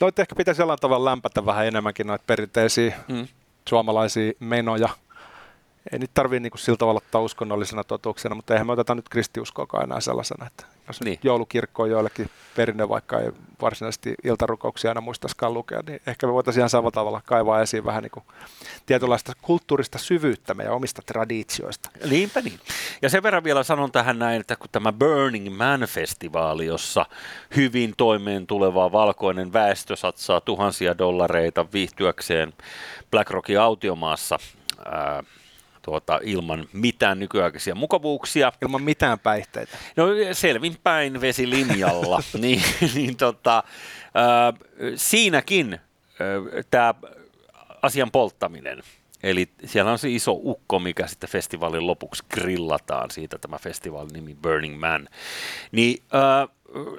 Noita 0.00 0.22
ehkä 0.22 0.34
pitäisi 0.34 0.62
jollain 0.62 0.78
tavalla 0.80 1.10
lämpätä 1.10 1.46
vähän 1.46 1.66
enemmänkin 1.66 2.06
noita 2.06 2.24
perinteisiä 2.26 2.96
Mm. 3.08 3.28
suomalaisia 3.68 4.32
menoja. 4.40 4.88
Ei 5.92 5.98
niitä 5.98 6.14
tarvitse 6.14 6.40
niin 6.40 6.52
sillä 6.56 6.76
tavalla 6.76 6.98
ottaa 7.04 7.20
uskonnollisena 7.20 7.84
totuuksena, 7.84 8.34
mutta 8.34 8.54
eihän 8.54 8.66
me 8.66 8.72
oteta 8.72 8.94
nyt 8.94 9.08
kristiuskoakaan 9.08 9.84
enää 9.84 10.00
sellaisena. 10.00 10.46
Että 10.46 10.66
jos 10.88 11.00
Niin. 11.00 11.04
niin. 11.10 11.18
joulukirkko 11.22 11.82
on 11.82 11.90
joillekin 11.90 12.30
perinne, 12.56 12.88
vaikka 12.88 13.20
ei 13.20 13.30
varsinaisesti 13.62 14.14
iltarukouksia 14.24 14.90
aina 14.90 15.00
muistaisikaan 15.00 15.54
lukea, 15.54 15.80
niin 15.86 16.00
ehkä 16.06 16.26
me 16.26 16.32
voitaisiin 16.32 16.60
ihan 16.60 16.70
samalla 16.70 16.90
tavalla 16.90 17.20
kaivaa 17.24 17.62
esiin 17.62 17.84
vähän 17.84 18.02
niin 18.02 18.10
kuin 18.10 18.24
tietynlaista 18.86 19.32
kulttuurista 19.42 19.98
syvyyttä 19.98 20.54
meidän 20.54 20.74
omista 20.74 21.02
traditioista. 21.06 21.90
Niinpä 22.10 22.40
niin. 22.40 22.60
Ja 23.02 23.10
sen 23.10 23.22
verran 23.22 23.44
vielä 23.44 23.62
sanon 23.62 23.92
tähän 23.92 24.18
näin, 24.18 24.40
että 24.40 24.56
kun 24.56 24.68
tämä 24.72 24.92
Burning 24.92 25.56
Man-festivaali, 25.56 26.66
jossa 26.66 27.06
hyvin 27.56 27.94
toimeen 27.96 28.46
tuleva 28.46 28.92
valkoinen 28.92 29.52
väestö 29.52 29.96
satsaa 29.96 30.40
tuhansia 30.40 30.98
dollareita 30.98 31.66
viihtyäkseen 31.72 32.52
BlackRockin 33.10 33.60
autiomaassa 33.60 34.38
ää, 34.84 35.22
tuota, 35.84 36.20
ilman 36.22 36.68
mitään 36.72 37.18
nykyaikaisia 37.18 37.74
mukavuuksia, 37.74 38.52
Ilman 38.62 38.82
mitään 38.82 39.18
päihteitä. 39.18 39.76
No 39.96 40.06
selvinpäin 40.32 41.20
vesilinjalla, 41.20 42.22
niin, 42.40 42.62
niin 42.94 43.16
tota, 43.16 43.62
ää, 44.14 44.52
siinäkin 44.96 45.78
tämä 46.70 46.94
asian 47.82 48.10
polttaminen, 48.10 48.82
eli 49.24 49.48
siellä 49.64 49.92
on 49.92 49.98
se 49.98 50.08
iso 50.10 50.32
ukko, 50.32 50.78
mikä 50.78 51.06
sitten 51.06 51.30
festivaalin 51.30 51.86
lopuksi 51.86 52.24
grillataan, 52.34 53.10
siitä 53.10 53.38
tämä 53.38 53.58
festivaalin 53.58 54.12
nimi 54.12 54.36
Burning 54.42 54.80
Man, 54.80 55.08
niin 55.72 56.02
ää, 56.12 56.48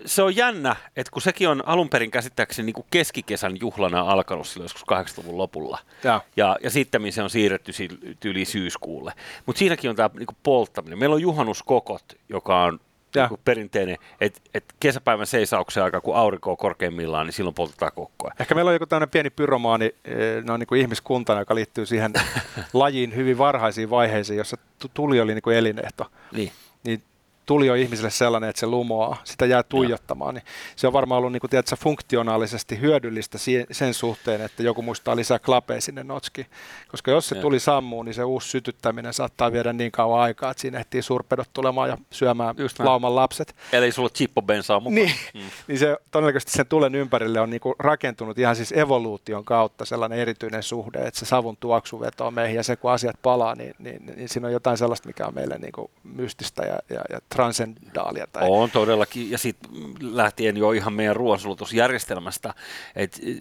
se 0.05 0.21
on 0.21 0.35
jännä, 0.35 0.75
että 0.95 1.11
kun 1.11 1.21
sekin 1.21 1.49
on 1.49 1.67
alun 1.67 1.89
perin 1.89 2.11
käsittääkseni 2.11 2.65
niin 2.65 2.73
kuin 2.73 2.87
keskikesän 2.91 3.57
juhlana 3.59 4.01
alkanut 4.01 4.47
silloin 4.47 4.65
joskus 4.65 4.83
80-luvun 4.83 5.37
lopulla, 5.37 5.79
Joo. 6.03 6.21
ja, 6.37 6.57
ja 6.63 6.69
sitten 6.69 7.11
se 7.11 7.23
on 7.23 7.29
siirretty 7.29 7.73
si- 7.73 7.99
yli 8.25 8.45
syyskuulle. 8.45 9.13
Mutta 9.45 9.59
siinäkin 9.59 9.89
on 9.89 9.95
tämä 9.95 10.09
niinku 10.17 10.35
polttaminen. 10.43 10.99
Meillä 10.99 11.13
on 11.13 11.21
juhannuskokot, 11.21 12.03
joka 12.29 12.63
on 12.63 12.79
Ja. 13.19 13.23
niinku 13.23 13.39
perinteinen, 13.45 13.97
että 14.21 14.41
et 14.53 14.63
kesäpäivän 14.79 15.27
seisauksen 15.27 15.83
aika, 15.83 16.01
kun 16.01 16.15
aurinko 16.15 16.51
on 16.51 16.57
korkeimmillaan, 16.57 17.25
niin 17.25 17.33
silloin 17.33 17.53
poltetaan 17.53 17.91
kokkoa. 17.95 18.31
Ehkä 18.39 18.55
meillä 18.55 18.69
on 18.69 18.75
joku 18.75 18.85
tämmöinen 18.85 19.09
pieni 19.09 19.29
pyromaani, 19.29 19.85
eh, 20.05 20.43
noin 20.43 20.59
niin 20.59 20.67
kuin 20.67 20.81
ihmiskuntana, 20.81 21.39
joka 21.41 21.55
liittyy 21.55 21.85
siihen 21.85 22.13
lajiin 22.73 23.15
hyvin 23.15 23.37
varhaisiin 23.37 23.89
vaiheisiin, 23.89 24.37
jossa 24.37 24.57
tu- 24.79 24.91
tuli 24.93 25.21
oli 25.21 25.33
niin 25.33 25.41
kuin 25.41 25.57
elinehto. 25.57 26.05
Niin. 26.31 26.51
Niin 26.83 27.03
tuli 27.45 27.67
jo 27.67 27.75
ihmiselle 27.75 28.09
sellainen, 28.09 28.49
että 28.49 28.59
se 28.59 28.67
lumoaa, 28.67 29.17
sitä 29.23 29.45
jää 29.45 29.63
tuijottamaan, 29.63 30.33
niin 30.35 30.43
se 30.75 30.87
on 30.87 30.93
varmaan 30.93 31.19
ollut 31.19 31.31
niin 31.31 31.41
kuin, 31.41 31.51
tiedätkö, 31.51 31.75
funktionaalisesti 31.75 32.79
hyödyllistä 32.79 33.37
sen 33.71 33.93
suhteen, 33.93 34.41
että 34.41 34.63
joku 34.63 34.81
muistaa 34.81 35.15
lisää 35.15 35.39
klapeja 35.39 35.81
sinne 35.81 36.03
notskiin. 36.03 36.47
Koska 36.87 37.11
jos 37.11 37.27
se 37.27 37.35
ja. 37.35 37.41
tuli 37.41 37.59
sammuun, 37.59 38.05
niin 38.05 38.13
se 38.13 38.23
uusi 38.23 38.49
sytyttäminen 38.49 39.13
saattaa 39.13 39.51
viedä 39.51 39.73
niin 39.73 39.91
kauan 39.91 40.21
aikaa, 40.21 40.51
että 40.51 40.61
siinä 40.61 40.79
ehtii 40.79 41.01
suurpedot 41.01 41.49
tulemaan 41.53 41.89
ja 41.89 41.97
syömään 42.11 42.55
Just 42.57 42.79
lauman 42.79 43.15
lapset. 43.15 43.55
Eli 43.71 43.91
sulla 43.91 44.09
chippobensaa 44.09 44.79
mukaan. 44.79 44.95
Niin, 44.95 45.11
mm. 45.33 45.41
niin 45.67 45.79
se 45.79 45.97
todennäköisesti 46.11 46.51
sen 46.51 46.67
tulen 46.67 46.95
ympärille 46.95 47.39
on 47.39 47.49
niin 47.49 47.59
kuin 47.59 47.75
rakentunut 47.79 48.39
ihan 48.39 48.55
siis 48.55 48.71
evoluution 48.71 49.45
kautta 49.45 49.85
sellainen 49.85 50.19
erityinen 50.19 50.63
suhde, 50.63 50.99
että 50.99 51.19
se 51.19 51.25
savun 51.25 51.57
tuoksu 51.57 51.99
vetoo 51.99 52.31
meihin 52.31 52.55
ja 52.55 52.63
se 52.63 52.75
kun 52.75 52.91
asiat 52.91 53.15
palaa, 53.21 53.55
niin, 53.55 53.75
niin, 53.79 54.05
niin 54.05 54.29
siinä 54.29 54.47
on 54.47 54.53
jotain 54.53 54.77
sellaista, 54.77 55.07
mikä 55.07 55.25
on 55.25 55.35
meille 55.35 55.57
niin 55.57 55.71
kuin 55.71 55.91
mystistä 56.03 56.63
ja, 56.63 56.79
ja, 56.89 57.01
ja 57.09 57.19
transendaalia. 57.35 58.27
Tai... 58.27 58.43
On 58.49 58.71
todellakin, 58.71 59.31
ja 59.31 59.37
sitten 59.37 59.69
lähtien 60.01 60.57
jo 60.57 60.71
ihan 60.71 60.93
meidän 60.93 61.15
ruoansulatusjärjestelmästä, 61.15 62.53
että 62.95 63.19
e, 63.23 63.31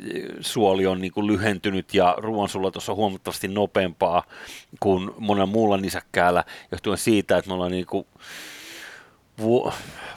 suoli 0.41 0.87
on 0.87 1.01
niin 1.01 1.13
kuin 1.13 1.27
lyhentynyt 1.27 1.95
ja 1.95 2.15
ruoansulatus 2.19 2.89
on 2.89 2.97
huomattavasti 2.97 3.49
nopeampaa 3.49 4.23
kuin 4.81 5.11
monella 5.19 5.47
muulla 5.47 5.77
nisäkkäällä, 5.77 6.45
johtuen 6.73 6.99
siitä, 6.99 7.39
että 7.39 7.49
me 7.49 7.55
ollaan 7.55 7.73
niin 7.73 7.87
kuin 7.87 8.07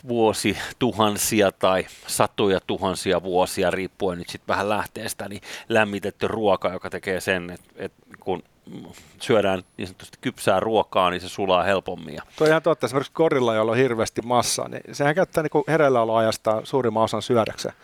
vuosi 0.07 0.57
tuhansia 0.79 1.51
tai 1.51 1.85
satoja 2.07 2.59
tuhansia 2.67 3.23
vuosia, 3.23 3.71
riippuen 3.71 4.17
nyt 4.17 4.29
sitten 4.29 4.47
vähän 4.47 4.69
lähteestä, 4.69 5.29
niin 5.29 5.41
lämmitetty 5.69 6.27
ruoka, 6.27 6.73
joka 6.73 6.89
tekee 6.89 7.19
sen, 7.19 7.49
että, 7.49 7.69
että 7.77 8.03
kun 8.19 8.43
syödään 9.21 9.63
niin 9.77 9.87
sanotusti 9.87 10.17
kypsää 10.21 10.59
ruokaa, 10.59 11.09
niin 11.09 11.21
se 11.21 11.29
sulaa 11.29 11.63
helpommin. 11.63 12.15
Ja... 12.15 12.21
Tuo 12.35 12.47
ihan 12.47 12.61
totta. 12.61 12.85
Esimerkiksi 12.85 13.13
korilla, 13.13 13.55
jolla 13.55 13.71
on 13.71 13.77
hirveästi 13.77 14.21
massaa, 14.21 14.67
niin 14.67 14.95
sehän 14.95 15.15
käyttää 15.15 15.43
niin 15.43 15.63
hereilläoloajasta 15.67 16.61
suurimman 16.63 17.03
osan 17.03 17.21
syödäkseen. 17.21 17.75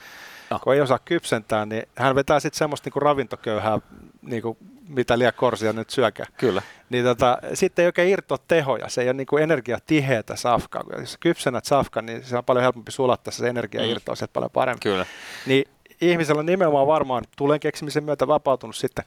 No. 0.53 0.59
Kun 0.59 0.73
ei 0.73 0.81
osaa 0.81 0.99
kypsentää, 0.99 1.65
niin 1.65 1.83
hän 1.95 2.15
vetää 2.15 2.39
sitten 2.39 2.57
semmoista 2.57 2.89
niin 2.89 3.01
ravintoköyhää, 3.01 3.79
niin 4.21 4.41
kuin, 4.41 4.57
mitä 4.87 5.19
liian 5.19 5.33
korsia 5.35 5.73
nyt 5.73 5.89
syökää. 5.89 6.25
Kyllä. 6.37 6.61
Niin 6.89 7.03
tota, 7.03 7.37
sitten 7.53 7.83
ei 7.83 7.87
oikein 7.87 8.09
irtoa 8.09 8.37
tehoja. 8.47 8.89
Se 8.89 9.01
ei 9.01 9.07
ole 9.07 9.13
niin 9.13 9.27
kuin 9.27 9.43
energiatiheätä 9.43 10.35
safkaa. 10.35 10.83
Jos 10.99 11.17
kypsennät 11.19 11.65
safkan, 11.65 12.05
niin 12.05 12.23
se 12.23 12.37
on 12.37 12.43
paljon 12.43 12.63
helpompi 12.63 12.91
sulattaa 12.91 13.31
se 13.31 13.49
energia 13.49 13.81
mm. 13.81 13.89
irtoa 13.89 14.15
sieltä 14.15 14.33
paljon 14.33 14.51
paremmin. 14.51 14.79
Kyllä. 14.79 15.05
Niin 15.45 15.65
ihmisellä 16.01 16.39
on 16.39 16.45
nimenomaan 16.45 16.87
varmaan 16.87 17.23
tulen 17.37 17.59
keksimisen 17.59 18.03
myötä 18.03 18.27
vapautunut 18.27 18.75
sitten 18.75 19.05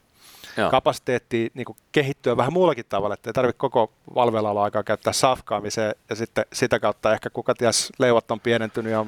Joo. 0.56 0.70
kapasiteetti 0.70 1.50
niin 1.54 1.64
kuin 1.64 1.76
kehittyä 1.92 2.36
vähän 2.36 2.52
muullakin 2.52 2.84
tavalla, 2.88 3.14
että 3.14 3.30
ei 3.30 3.34
tarvitse 3.34 3.58
koko 3.58 3.92
valvella 4.14 4.62
aikaa 4.62 4.82
käyttää 4.82 5.12
safkaamiseen 5.12 5.94
ja 6.10 6.16
sitten 6.16 6.44
sitä 6.52 6.80
kautta 6.80 7.12
ehkä 7.12 7.30
kuka 7.30 7.54
ties 7.54 7.92
leivot 7.98 8.30
on 8.30 8.40
pienentynyt 8.40 8.92
ja 8.92 9.06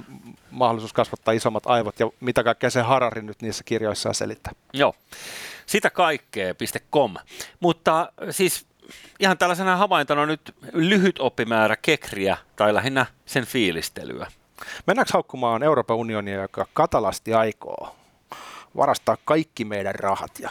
mahdollisuus 0.59 0.93
kasvattaa 0.93 1.35
isommat 1.35 1.67
aivot 1.67 2.00
ja 2.00 2.11
mitä 2.21 2.45
kaikkea 2.45 2.71
se 2.71 2.83
Harari 2.83 3.23
nyt 3.23 3.43
niissä 3.43 3.65
kirjoissaan 3.65 4.15
selittää. 4.15 4.53
Joo, 4.73 4.95
sitä 5.67 5.91
kaikkea.com, 5.91 7.15
mutta 7.61 8.12
siis 8.31 8.67
ihan 9.21 9.38
tällaisena 9.38 9.77
havaintona 9.77 10.27
nyt 10.27 10.55
lyhyt 10.73 11.19
oppimäärä 11.19 11.77
kekriä 11.77 12.37
tai 12.57 12.75
lähinnä 12.75 13.07
sen 13.27 13.47
fiilistelyä. 13.47 14.27
Mennäänkö 14.87 15.11
haukkumaan 15.12 15.62
Euroopan 15.62 15.97
unionia, 15.97 16.43
joka 16.43 16.67
katalasti 16.73 17.35
aikoo 17.35 17.97
varastaa 18.77 19.17
kaikki 19.25 19.65
meidän 19.65 19.95
rahat 19.95 20.38
ja 20.41 20.50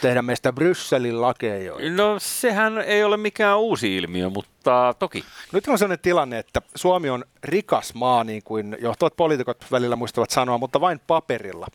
tehdä 0.00 0.22
meistä 0.22 0.52
Brysselin 0.52 1.20
lakeja. 1.20 1.72
No 1.96 2.16
sehän 2.18 2.78
ei 2.78 3.04
ole 3.04 3.16
mikään 3.16 3.58
uusi 3.58 3.96
ilmiö, 3.96 4.30
mutta 4.30 4.50
toki. 4.98 5.24
Nyt 5.52 5.68
on 5.68 5.78
sellainen 5.78 6.02
tilanne, 6.02 6.38
että 6.38 6.62
Suomi 6.74 7.10
on 7.10 7.24
rikas 7.44 7.94
maa, 7.94 8.24
niin 8.24 8.42
kuin 8.42 8.76
johtavat 8.80 9.16
poliitikot 9.16 9.64
välillä 9.72 9.96
muistavat 9.96 10.30
sanoa, 10.30 10.58
mutta 10.58 10.80
vain 10.80 11.00
paperilla. 11.06 11.66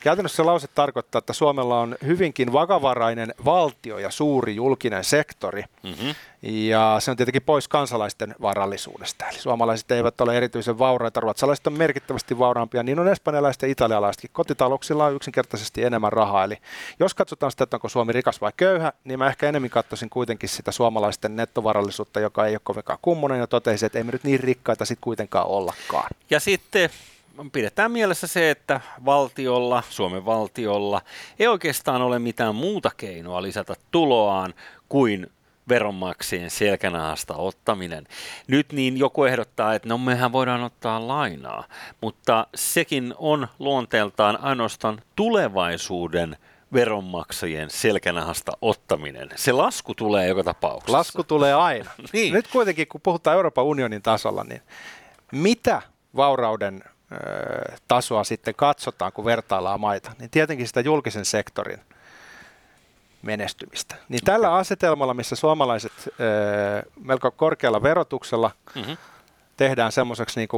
Käytännössä 0.00 0.36
se 0.36 0.42
lause 0.42 0.68
tarkoittaa, 0.68 1.18
että 1.18 1.32
Suomella 1.32 1.80
on 1.80 1.96
hyvinkin 2.06 2.52
vakavarainen 2.52 3.34
valtio 3.44 3.98
ja 3.98 4.10
suuri 4.10 4.56
julkinen 4.56 5.04
sektori. 5.04 5.64
Mm-hmm. 5.82 6.14
Ja 6.42 6.96
se 6.98 7.10
on 7.10 7.16
tietenkin 7.16 7.42
pois 7.42 7.68
kansalaisten 7.68 8.34
varallisuudesta. 8.42 9.26
Eli 9.28 9.38
suomalaiset 9.38 9.90
eivät 9.90 10.20
ole 10.20 10.36
erityisen 10.36 10.78
vauraita, 10.78 11.20
ruotsalaiset 11.20 11.66
on 11.66 11.72
merkittävästi 11.72 12.38
vauraampia, 12.38 12.82
niin 12.82 12.98
on 12.98 13.08
espanjalaiset 13.08 13.62
ja 13.62 13.68
italialaisetkin. 13.68 14.30
Kotitalouksilla 14.32 15.04
on 15.04 15.14
yksinkertaisesti 15.14 15.84
enemmän 15.84 16.12
rahaa. 16.12 16.44
Eli 16.44 16.58
jos 17.00 17.14
katsotaan 17.14 17.50
sitä, 17.50 17.64
että 17.64 17.76
onko 17.76 17.88
Suomi 17.88 18.12
rikas 18.12 18.40
vai 18.40 18.52
köyhä, 18.56 18.92
niin 19.04 19.18
mä 19.18 19.26
ehkä 19.26 19.48
enemmän 19.48 19.70
katsoisin 19.70 20.10
kuitenkin 20.10 20.48
sitä 20.48 20.72
suomalaisten 20.72 21.36
nettovarallisuutta, 21.36 22.20
joka 22.24 22.46
ei 22.46 22.54
ole 22.54 22.60
kovinkaan 22.64 22.98
kummonen, 23.02 23.38
ja 23.38 23.46
totesin, 23.46 23.86
että 23.86 23.98
ei 23.98 24.04
me 24.04 24.12
nyt 24.12 24.24
niin 24.24 24.40
rikkaita 24.40 24.84
sitten 24.84 25.04
kuitenkaan 25.04 25.46
ollakaan. 25.46 26.10
Ja 26.30 26.40
sitten 26.40 26.90
pidetään 27.52 27.90
mielessä 27.90 28.26
se, 28.26 28.50
että 28.50 28.80
valtiolla, 29.04 29.82
Suomen 29.90 30.24
valtiolla, 30.24 31.02
ei 31.38 31.46
oikeastaan 31.46 32.02
ole 32.02 32.18
mitään 32.18 32.54
muuta 32.54 32.90
keinoa 32.96 33.42
lisätä 33.42 33.74
tuloaan 33.90 34.54
kuin 34.88 35.30
veronmaksajien 35.68 36.50
selkänahasta 36.50 37.34
ottaminen. 37.34 38.06
Nyt 38.46 38.72
niin 38.72 38.96
joku 38.96 39.24
ehdottaa, 39.24 39.74
että 39.74 39.88
no 39.88 39.98
mehän 39.98 40.32
voidaan 40.32 40.62
ottaa 40.62 41.08
lainaa, 41.08 41.64
mutta 42.00 42.46
sekin 42.54 43.14
on 43.18 43.48
luonteeltaan 43.58 44.40
ainoastaan 44.40 45.02
tulevaisuuden 45.16 46.36
veronmaksajien 46.72 47.70
selkänahasta 47.70 48.52
ottaminen. 48.60 49.30
Se 49.36 49.52
lasku 49.52 49.94
tulee 49.94 50.28
joka 50.28 50.44
tapauksessa. 50.44 50.98
Lasku 50.98 51.24
tulee 51.24 51.54
aina. 51.54 51.90
niin. 52.12 52.34
Nyt 52.34 52.48
kuitenkin, 52.48 52.88
kun 52.88 53.00
puhutaan 53.00 53.36
Euroopan 53.36 53.64
unionin 53.64 54.02
tasolla, 54.02 54.44
niin 54.44 54.62
mitä 55.32 55.82
vaurauden 56.16 56.84
tasoa 57.88 58.24
sitten 58.24 58.54
katsotaan, 58.54 59.12
kun 59.12 59.24
vertaillaan 59.24 59.80
maita, 59.80 60.12
niin 60.18 60.30
tietenkin 60.30 60.66
sitä 60.66 60.80
julkisen 60.80 61.24
sektorin 61.24 61.80
menestymistä. 63.22 63.94
Niin 64.08 64.20
okay. 64.24 64.34
tällä 64.34 64.54
asetelmalla, 64.54 65.14
missä 65.14 65.36
suomalaiset 65.36 65.92
melko 67.04 67.30
korkealla 67.30 67.82
verotuksella 67.82 68.50
mm-hmm. 68.74 68.96
tehdään 69.56 69.92
semmoiseksi 69.92 70.40
niin 70.40 70.48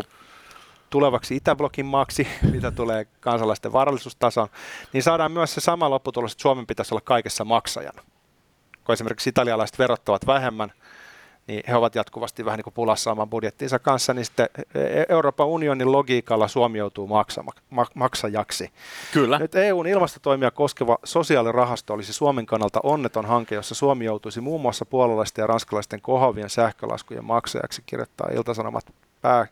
tulevaksi 0.90 1.36
Itäblokin 1.36 1.86
maaksi, 1.86 2.28
mitä 2.52 2.70
tulee 2.70 3.06
kansalaisten 3.20 3.72
varallisuustasoon, 3.72 4.48
niin 4.92 5.02
saadaan 5.02 5.32
myös 5.32 5.54
se 5.54 5.60
sama 5.60 5.90
lopputulos, 5.90 6.32
että 6.32 6.42
Suomen 6.42 6.66
pitäisi 6.66 6.94
olla 6.94 7.02
kaikessa 7.04 7.44
maksajana. 7.44 8.02
Kun 8.84 8.92
esimerkiksi 8.92 9.30
italialaiset 9.30 9.78
verottavat 9.78 10.26
vähemmän, 10.26 10.72
niin 11.46 11.62
he 11.68 11.76
ovat 11.76 11.94
jatkuvasti 11.94 12.44
vähän 12.44 12.58
niin 12.58 12.64
kuin 12.64 12.74
pulassa 12.74 13.12
oman 13.12 13.30
budjettinsa 13.30 13.78
kanssa, 13.78 14.14
niin 14.14 14.24
sitten 14.24 14.48
Euroopan 15.08 15.46
unionin 15.46 15.92
logiikalla 15.92 16.48
Suomi 16.48 16.78
joutuu 16.78 17.06
maksama, 17.06 17.52
maksajaksi. 17.94 18.70
Kyllä. 19.12 19.38
Nyt 19.38 19.54
EUn 19.54 19.86
ilmastotoimia 19.86 20.50
koskeva 20.50 20.98
sosiaalirahasto 21.04 21.94
olisi 21.94 22.12
Suomen 22.12 22.46
kannalta 22.46 22.80
onneton 22.82 23.24
hanke, 23.26 23.54
jossa 23.54 23.74
Suomi 23.74 24.04
joutuisi 24.04 24.40
muun 24.40 24.60
muassa 24.60 24.84
puolalaisten 24.84 25.42
ja 25.42 25.46
ranskalaisten 25.46 26.00
kohovien 26.00 26.50
sähkölaskujen 26.50 27.24
maksajaksi, 27.24 27.82
kirjoittaa 27.86 28.28
Iltasanomat 28.32 28.94
pää, 29.22 29.46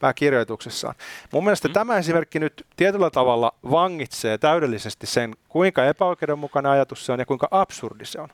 pääkirjoituksessaan. 0.00 0.94
Mun 1.32 1.44
mielestä 1.44 1.68
mm. 1.68 1.74
tämä 1.74 1.98
esimerkki 1.98 2.38
nyt 2.38 2.66
tietyllä 2.76 3.10
tavalla 3.10 3.52
vangitsee 3.70 4.38
täydellisesti 4.38 5.06
sen, 5.06 5.34
kuinka 5.48 5.84
epäoikeudenmukainen 5.84 6.72
ajatus 6.72 7.06
se 7.06 7.12
on 7.12 7.18
ja 7.18 7.26
kuinka 7.26 7.48
absurdi 7.50 8.04
se 8.04 8.20
on. 8.20 8.28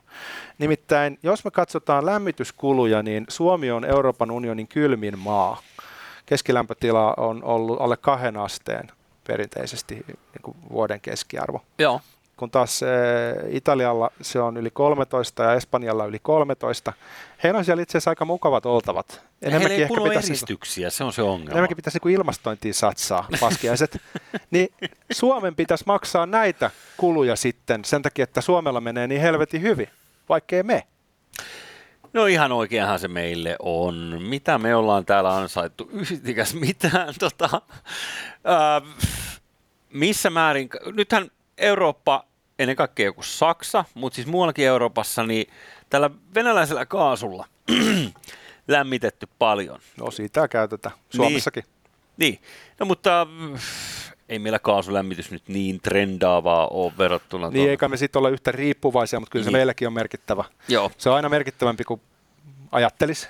Nimittäin, 0.57 1.19
jos 1.23 1.45
me 1.45 1.51
katsotaan 1.51 2.05
lämmityskuluja, 2.05 3.03
niin 3.03 3.25
Suomi 3.29 3.71
on 3.71 3.85
Euroopan 3.85 4.31
unionin 4.31 4.67
kylmin 4.67 5.19
maa. 5.19 5.61
Keskilämpötila 6.25 7.13
on 7.17 7.43
ollut 7.43 7.81
alle 7.81 7.97
kahden 7.97 8.37
asteen 8.37 8.91
perinteisesti 9.27 9.95
niin 9.95 10.41
kuin 10.41 10.57
vuoden 10.69 11.01
keskiarvo. 11.01 11.61
Joo 11.79 12.01
kun 12.37 12.51
taas 12.51 12.83
e, 12.83 12.87
Italialla 13.49 14.11
se 14.21 14.39
on 14.39 14.57
yli 14.57 14.69
13 14.71 15.43
ja 15.43 15.53
Espanjalla 15.53 16.05
yli 16.05 16.19
13. 16.19 16.93
Heillä 17.43 17.57
on 17.57 17.65
siellä 17.65 17.83
itse 17.83 17.97
asiassa 17.97 18.11
aika 18.11 18.25
mukavat 18.25 18.65
oltavat. 18.65 19.21
Enemmänkin 19.41 19.69
Heillä 19.69 19.75
ei 19.75 19.81
ehkä 19.81 20.09
pitäisi, 20.09 20.31
eristyksiä, 20.31 20.89
se 20.89 21.03
on 21.03 21.13
se 21.13 21.21
ongelma. 21.21 21.51
Enemmänkin 21.51 21.77
pitäisi 21.77 21.99
niin 22.03 22.15
ilmastointiin 22.15 22.73
satsaa, 22.73 23.27
paskiaiset. 23.39 24.01
niin 24.51 24.69
Suomen 25.11 25.55
pitäisi 25.55 25.83
maksaa 25.87 26.25
näitä 26.25 26.71
kuluja 26.97 27.35
sitten 27.35 27.85
sen 27.85 28.01
takia, 28.01 28.23
että 28.23 28.41
Suomella 28.41 28.81
menee 28.81 29.07
niin 29.07 29.21
helvetin 29.21 29.61
hyvin, 29.61 29.89
vaikkei 30.29 30.63
me. 30.63 30.83
No 32.13 32.25
ihan 32.25 32.51
oikeinhan 32.51 32.99
se 32.99 33.07
meille 33.07 33.55
on. 33.59 34.17
Mitä 34.21 34.57
me 34.57 34.75
ollaan 34.75 35.05
täällä 35.05 35.35
ansaittu? 35.35 35.89
Yhtikäs 35.93 36.53
mitään. 36.53 37.13
Tota, 37.19 37.61
ää, 38.43 38.81
missä 39.93 40.29
määrin, 40.29 40.69
nythän 40.95 41.31
Eurooppa, 41.57 42.23
ennen 42.59 42.75
kaikkea 42.75 43.05
joku 43.05 43.23
Saksa, 43.23 43.85
mutta 43.93 44.15
siis 44.15 44.27
muuallakin 44.27 44.65
Euroopassa, 44.65 45.23
niin 45.23 45.47
tällä 45.89 46.09
venäläisellä 46.35 46.85
kaasulla 46.85 47.45
lämmitetty 48.67 49.27
paljon. 49.39 49.79
No 49.97 50.11
siitä 50.11 50.47
käytetään 50.47 50.95
Suomessakin. 51.09 51.63
Niin, 52.17 52.33
niin. 52.33 52.41
no 52.79 52.85
mutta 52.85 53.21
äh, 53.53 53.61
ei 54.29 54.39
meillä 54.39 54.59
kaasulämmitys 54.59 55.31
nyt 55.31 55.47
niin 55.47 55.81
trendaavaa 55.81 56.67
ole 56.67 56.93
verrattuna. 56.97 57.47
Niin, 57.47 57.53
tuolla. 57.53 57.69
eikä 57.69 57.87
me 57.87 57.97
sitten 57.97 58.19
ole 58.19 58.31
yhtä 58.31 58.51
riippuvaisia, 58.51 59.19
mutta 59.19 59.31
kyllä 59.31 59.43
niin. 59.43 59.51
se 59.51 59.57
meilläkin 59.57 59.87
on 59.87 59.93
merkittävä. 59.93 60.43
Joo. 60.67 60.91
Se 60.97 61.09
on 61.09 61.15
aina 61.15 61.29
merkittävämpi 61.29 61.83
kuin 61.83 62.01
ajattelisi 62.71 63.27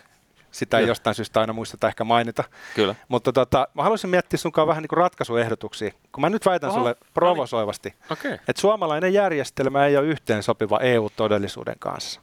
Sitä 0.58 0.80
ei 0.80 0.88
jostain 0.88 1.16
syystä 1.16 1.40
aina 1.40 1.54
muisteta 1.54 1.88
ehkä 1.88 2.04
mainita. 2.04 2.44
Kyllä. 2.76 2.96
Mutta 3.08 3.34
tota, 3.34 3.68
mä 3.74 3.84
haluaisin 3.84 4.10
miettiä 4.10 4.38
sunkaan 4.38 4.68
vähän 4.68 4.82
niin 4.82 4.88
kuin 4.88 4.98
ratkaisuehdotuksia, 4.98 5.92
kun 6.12 6.22
mä 6.22 6.30
nyt 6.30 6.46
väitän 6.46 6.70
Oho, 6.70 6.78
sulle 6.78 6.90
no 6.90 6.96
niin. 7.02 7.14
provosoivasti, 7.14 7.94
okay. 8.12 8.34
että 8.34 8.62
suomalainen 8.62 9.14
järjestelmä 9.14 9.86
ei 9.86 9.98
ole 9.98 10.06
yhteen 10.06 10.44
sopiva 10.44 10.80
EU-todellisuuden 10.80 11.76
kanssa. 11.80 12.22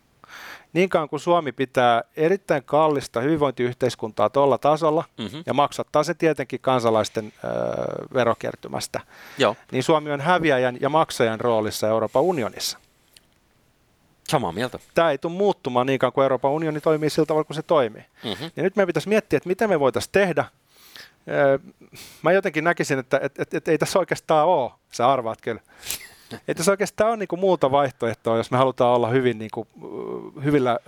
Niin 0.73 0.89
kauan 0.89 1.09
kuin 1.09 1.21
Suomi 1.21 1.53
pitää 1.53 2.05
erittäin 2.17 2.63
kallista 2.65 3.21
hyvinvointiyhteiskuntaa 3.21 4.31
tuolla 4.31 4.59
tasolla 4.59 5.05
mm-hmm. 5.19 5.43
ja 5.47 5.55
maksattaa 5.55 6.05
se 6.05 6.15
tietenkin 6.15 6.61
kansalaisten 6.61 7.33
ö, 7.45 7.49
verokertymästä, 8.15 9.01
Joo. 9.39 9.57
niin 9.73 9.83
Suomi 9.83 10.11
on 10.11 10.21
häviäjän 10.21 10.77
ja 10.81 10.89
maksajan 10.89 11.41
roolissa 11.41 11.89
Euroopan 11.89 12.23
unionissa. 12.23 12.79
Samaa 14.29 14.53
mieltä. 14.53 14.79
Tämä 14.95 15.11
ei 15.11 15.19
tule 15.19 15.33
muuttumaan 15.33 15.87
niin 15.87 15.99
kauan 15.99 16.13
kuin 16.13 16.23
Euroopan 16.23 16.51
unioni 16.51 16.81
toimii 16.81 17.11
sillä 17.11 17.27
tavalla 17.27 17.45
kuin 17.45 17.55
se 17.55 17.63
toimii. 17.63 18.05
Mm-hmm. 18.25 18.51
Ja 18.57 18.63
nyt 18.63 18.77
meidän 18.77 18.87
pitäisi 18.87 19.09
miettiä, 19.09 19.37
että 19.37 19.49
mitä 19.49 19.69
me 19.69 19.81
voitaisiin 19.81 20.13
tehdä. 20.13 20.45
Mä 22.23 22.33
jotenkin 22.33 22.65
näkisin, 22.65 22.99
että 22.99 23.21
et, 23.23 23.39
et, 23.39 23.55
et 23.55 23.69
ei 23.69 23.79
tässä 23.79 23.99
oikeastaan 23.99 24.47
ole, 24.47 24.71
sä 24.91 25.13
arvaat 25.13 25.41
kyllä. 25.41 25.61
Että 26.49 26.63
se 26.63 26.71
oikeastaan 26.71 27.13
on 27.13 27.19
niinku 27.19 27.37
muuta 27.37 27.71
vaihtoehtoa, 27.71 28.37
jos 28.37 28.51
me 28.51 28.59
halutaan 28.59 28.95
olla 28.95 29.09
hyvin 29.09 29.39
niinku, 29.39 29.67
hyvillä 30.45 30.79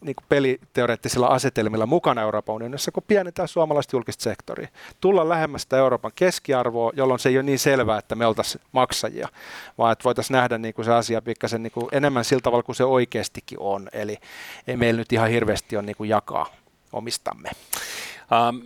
niinku 0.00 0.22
peliteoreettisilla 0.28 1.26
asetelmilla 1.26 1.86
mukana 1.86 2.22
Euroopan 2.22 2.54
unionissa, 2.54 2.92
kun 2.92 3.02
pienetään 3.06 3.48
suomalaista 3.48 3.96
julkista 3.96 4.22
sektoria. 4.22 4.68
Tulla 5.00 5.28
lähemmästä 5.28 5.76
Euroopan 5.76 6.12
keskiarvoa, 6.14 6.92
jolloin 6.94 7.20
se 7.20 7.28
ei 7.28 7.36
ole 7.36 7.42
niin 7.42 7.58
selvää, 7.58 7.98
että 7.98 8.14
me 8.14 8.26
oltaisiin 8.26 8.62
maksajia, 8.72 9.28
vaan 9.78 9.92
että 9.92 10.04
voitaisiin 10.04 10.34
nähdä 10.34 10.58
niinku 10.58 10.84
se 10.84 10.92
asia 10.92 11.22
pikkasen 11.22 11.62
niinku 11.62 11.88
enemmän 11.92 12.24
sillä 12.24 12.40
tavalla 12.40 12.62
kuin 12.62 12.76
se 12.76 12.84
oikeastikin 12.84 13.58
on. 13.60 13.88
Eli 13.92 14.18
ei 14.66 14.76
meillä 14.76 14.98
nyt 14.98 15.12
ihan 15.12 15.30
hirveästi 15.30 15.76
ole 15.76 15.86
niinku 15.86 16.04
jakaa 16.04 16.46
omistamme. 16.92 17.50
Um, 18.48 18.62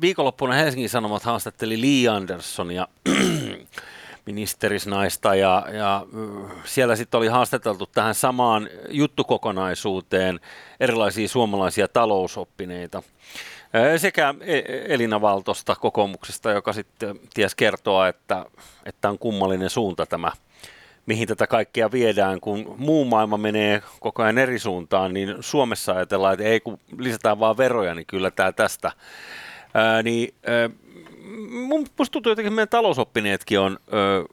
viikonloppuna 0.00 0.54
Helsingin 0.54 0.88
Sanomat 0.88 1.22
haastatteli 1.22 1.80
Lee 1.80 2.08
Andersonia 2.08 2.88
ministerisnaista 4.30 5.34
ja, 5.34 5.66
ja 5.72 6.06
siellä 6.64 6.96
sitten 6.96 7.18
oli 7.18 7.26
haastateltu 7.26 7.86
tähän 7.86 8.14
samaan 8.14 8.68
juttukokonaisuuteen 8.88 10.40
erilaisia 10.80 11.28
suomalaisia 11.28 11.88
talousoppineita 11.88 13.02
sekä 13.96 14.34
e-, 14.40 14.94
Elina 14.94 15.20
Valtosta 15.20 15.76
kokoomuksesta, 15.76 16.50
joka 16.50 16.72
sitten 16.72 17.20
ties 17.34 17.54
kertoa, 17.54 18.08
että, 18.08 18.46
että 18.86 19.08
on 19.08 19.18
kummallinen 19.18 19.70
suunta 19.70 20.06
tämä, 20.06 20.32
mihin 21.06 21.28
tätä 21.28 21.46
kaikkea 21.46 21.92
viedään, 21.92 22.40
kun 22.40 22.74
muu 22.78 23.04
maailma 23.04 23.36
menee 23.36 23.82
koko 24.00 24.22
ajan 24.22 24.38
eri 24.38 24.58
suuntaan, 24.58 25.14
niin 25.14 25.36
Suomessa 25.40 25.92
ajatellaan, 25.92 26.34
että 26.34 26.44
ei 26.44 26.60
kun 26.60 26.78
lisätään 26.98 27.40
vaan 27.40 27.56
veroja, 27.56 27.94
niin 27.94 28.06
kyllä 28.06 28.30
tämä 28.30 28.52
tästä. 28.52 28.92
Ää, 29.74 30.02
niin, 30.02 30.34
ää, 30.46 30.70
mun, 31.50 31.86
musta 31.98 32.12
tuntuu 32.12 32.30
jotenkin, 32.30 32.48
että 32.48 32.54
meidän 32.54 32.68
talousoppineetkin 32.68 33.60
on 33.60 33.78
ö, 33.92 34.24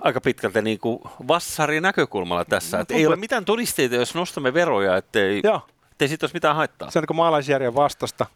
aika 0.00 0.20
pitkälti 0.20 0.62
niin 0.62 0.78
kuin 0.78 1.00
vassari 1.28 1.80
näkökulmalla 1.80 2.44
tässä. 2.44 2.76
No, 2.76 2.80
että 2.80 2.94
ei 2.94 3.06
ole 3.06 3.16
mitään 3.16 3.44
todisteita, 3.44 3.94
jos 3.94 4.14
nostamme 4.14 4.54
veroja, 4.54 4.96
ettei, 4.96 5.40
Joo. 5.44 5.60
ettei 5.92 6.08
siitä 6.08 6.24
olisi 6.24 6.36
mitään 6.36 6.56
haittaa. 6.56 6.90
Se 6.90 6.98
on 6.98 7.04
niin 7.08 7.16
maalaisjärjen 7.16 7.74
vastasta. 7.74 8.26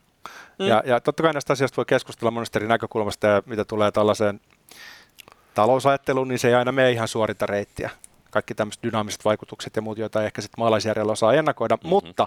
Mm. 0.58 0.66
Ja, 0.66 0.82
ja 0.86 1.00
totta 1.00 1.22
kai 1.22 1.32
näistä 1.32 1.52
asioista 1.52 1.76
voi 1.76 1.84
keskustella 1.84 2.30
monesta 2.30 2.58
eri 2.58 2.68
näkökulmasta, 2.68 3.26
ja 3.26 3.42
mitä 3.46 3.64
tulee 3.64 3.90
tällaiseen 3.90 4.40
talousajatteluun, 5.54 6.28
niin 6.28 6.38
se 6.38 6.48
ei 6.48 6.54
aina 6.54 6.72
mene 6.72 6.92
ihan 6.92 7.08
suorita 7.08 7.46
reittiä. 7.46 7.90
Kaikki 8.30 8.54
tämmöiset 8.54 8.82
dynaamiset 8.82 9.24
vaikutukset 9.24 9.76
ja 9.76 9.82
muut, 9.82 9.98
joita 9.98 10.24
ehkä 10.24 10.40
sitten 10.40 10.60
maalaisjärjellä 10.60 11.12
osaa 11.12 11.34
ennakoida. 11.34 11.76
Mm-hmm. 11.76 11.88
Mutta 11.88 12.26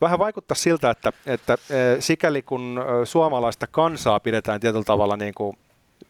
vähän 0.00 0.18
vaikuttaa 0.18 0.54
siltä, 0.54 0.90
että, 0.90 1.12
että 1.26 1.52
e, 1.52 2.00
sikäli 2.00 2.42
kun 2.42 2.80
e, 3.02 3.06
suomalaista 3.06 3.66
kansaa 3.66 4.20
pidetään 4.20 4.60
tietyllä 4.60 4.84
tavalla 4.84 5.16
niin 5.16 5.34
kuin 5.34 5.56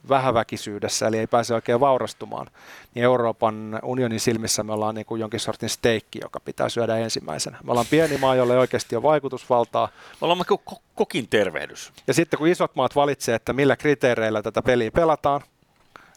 vähäväkisyydessä, 0.08 1.06
eli 1.06 1.18
ei 1.18 1.26
pääse 1.26 1.54
oikein 1.54 1.80
vaurastumaan, 1.80 2.46
niin 2.94 3.04
Euroopan 3.04 3.80
unionin 3.82 4.20
silmissä 4.20 4.62
me 4.62 4.72
ollaan 4.72 4.94
niin 4.94 5.06
kuin 5.06 5.20
jonkin 5.20 5.40
sortin 5.40 5.68
steikki, 5.68 6.18
joka 6.22 6.40
pitää 6.40 6.68
syödä 6.68 6.96
ensimmäisenä. 6.96 7.58
Me 7.64 7.70
ollaan 7.70 7.86
pieni 7.90 8.18
maa, 8.18 8.34
jolle 8.34 8.58
oikeasti 8.58 8.96
on 8.96 9.02
vaikutusvaltaa. 9.02 9.88
Me 10.20 10.24
ollaan 10.24 10.40
ko- 10.40 10.80
kokin 10.94 11.28
tervehdys. 11.28 11.92
Ja 12.06 12.14
sitten 12.14 12.38
kun 12.38 12.48
isot 12.48 12.74
maat 12.74 12.96
valitsee, 12.96 13.34
että 13.34 13.52
millä 13.52 13.76
kriteereillä 13.76 14.42
tätä 14.42 14.62
peliä 14.62 14.90
pelataan, 14.90 15.40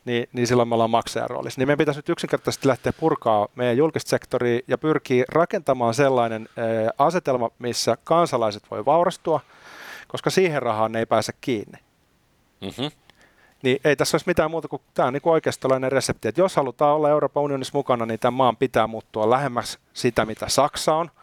niin, 0.05 0.27
niin 0.33 0.47
silloin 0.47 0.69
me 0.69 0.75
ollaan 0.75 0.89
maksajan 0.89 1.29
roolissa. 1.29 1.61
Niin 1.61 1.67
meidän 1.67 1.77
pitäisi 1.77 1.97
nyt 1.97 2.09
yksinkertaisesti 2.09 2.67
lähteä 2.67 2.93
purkaa 2.93 3.47
meidän 3.55 3.77
julkista 3.77 4.09
sektoria 4.09 4.59
ja 4.67 4.77
pyrkiä 4.77 5.25
rakentamaan 5.29 5.93
sellainen 5.93 6.49
ää, 6.57 6.91
asetelma, 6.97 7.49
missä 7.59 7.97
kansalaiset 8.03 8.63
voi 8.71 8.85
vaurastua, 8.85 9.39
koska 10.07 10.29
siihen 10.29 10.61
rahaan 10.61 10.91
ne 10.91 10.99
ei 10.99 11.05
pääse 11.05 11.33
kiinni. 11.41 11.77
Mm-hmm. 12.61 12.91
Niin 13.63 13.77
ei 13.83 13.95
tässä 13.95 14.15
olisi 14.15 14.27
mitään 14.29 14.51
muuta 14.51 14.67
kuin 14.67 14.81
tämä 14.93 15.07
on 15.07 15.13
niin 15.13 15.21
oikeistolainen 15.25 15.91
resepti, 15.91 16.27
että 16.27 16.41
jos 16.41 16.55
halutaan 16.55 16.95
olla 16.95 17.09
Euroopan 17.09 17.43
unionissa 17.43 17.77
mukana, 17.77 18.05
niin 18.05 18.19
tämän 18.19 18.33
maan 18.33 18.57
pitää 18.57 18.87
muuttua 18.87 19.29
lähemmäs 19.29 19.79
sitä, 19.93 20.25
mitä 20.25 20.49
Saksa 20.49 20.95
on– 20.95 21.11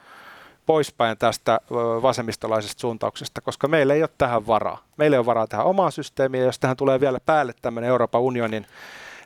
poispäin 0.70 1.18
tästä 1.18 1.61
vasemmistolaisesta 2.02 2.80
suuntauksesta, 2.80 3.40
koska 3.40 3.68
meillä 3.68 3.94
ei 3.94 4.02
ole 4.02 4.11
tähän 4.18 4.46
varaa. 4.46 4.85
Meillä 4.96 5.14
ei 5.14 5.18
ole 5.18 5.26
varaa 5.26 5.46
tähän 5.46 5.66
omaan 5.66 5.92
systeemiin, 5.92 6.44
jos 6.44 6.59
tähän 6.59 6.76
tulee 6.76 7.00
vielä 7.00 7.20
päälle 7.26 7.52
tämmöinen 7.62 7.88
Euroopan 7.88 8.20
unionin 8.20 8.66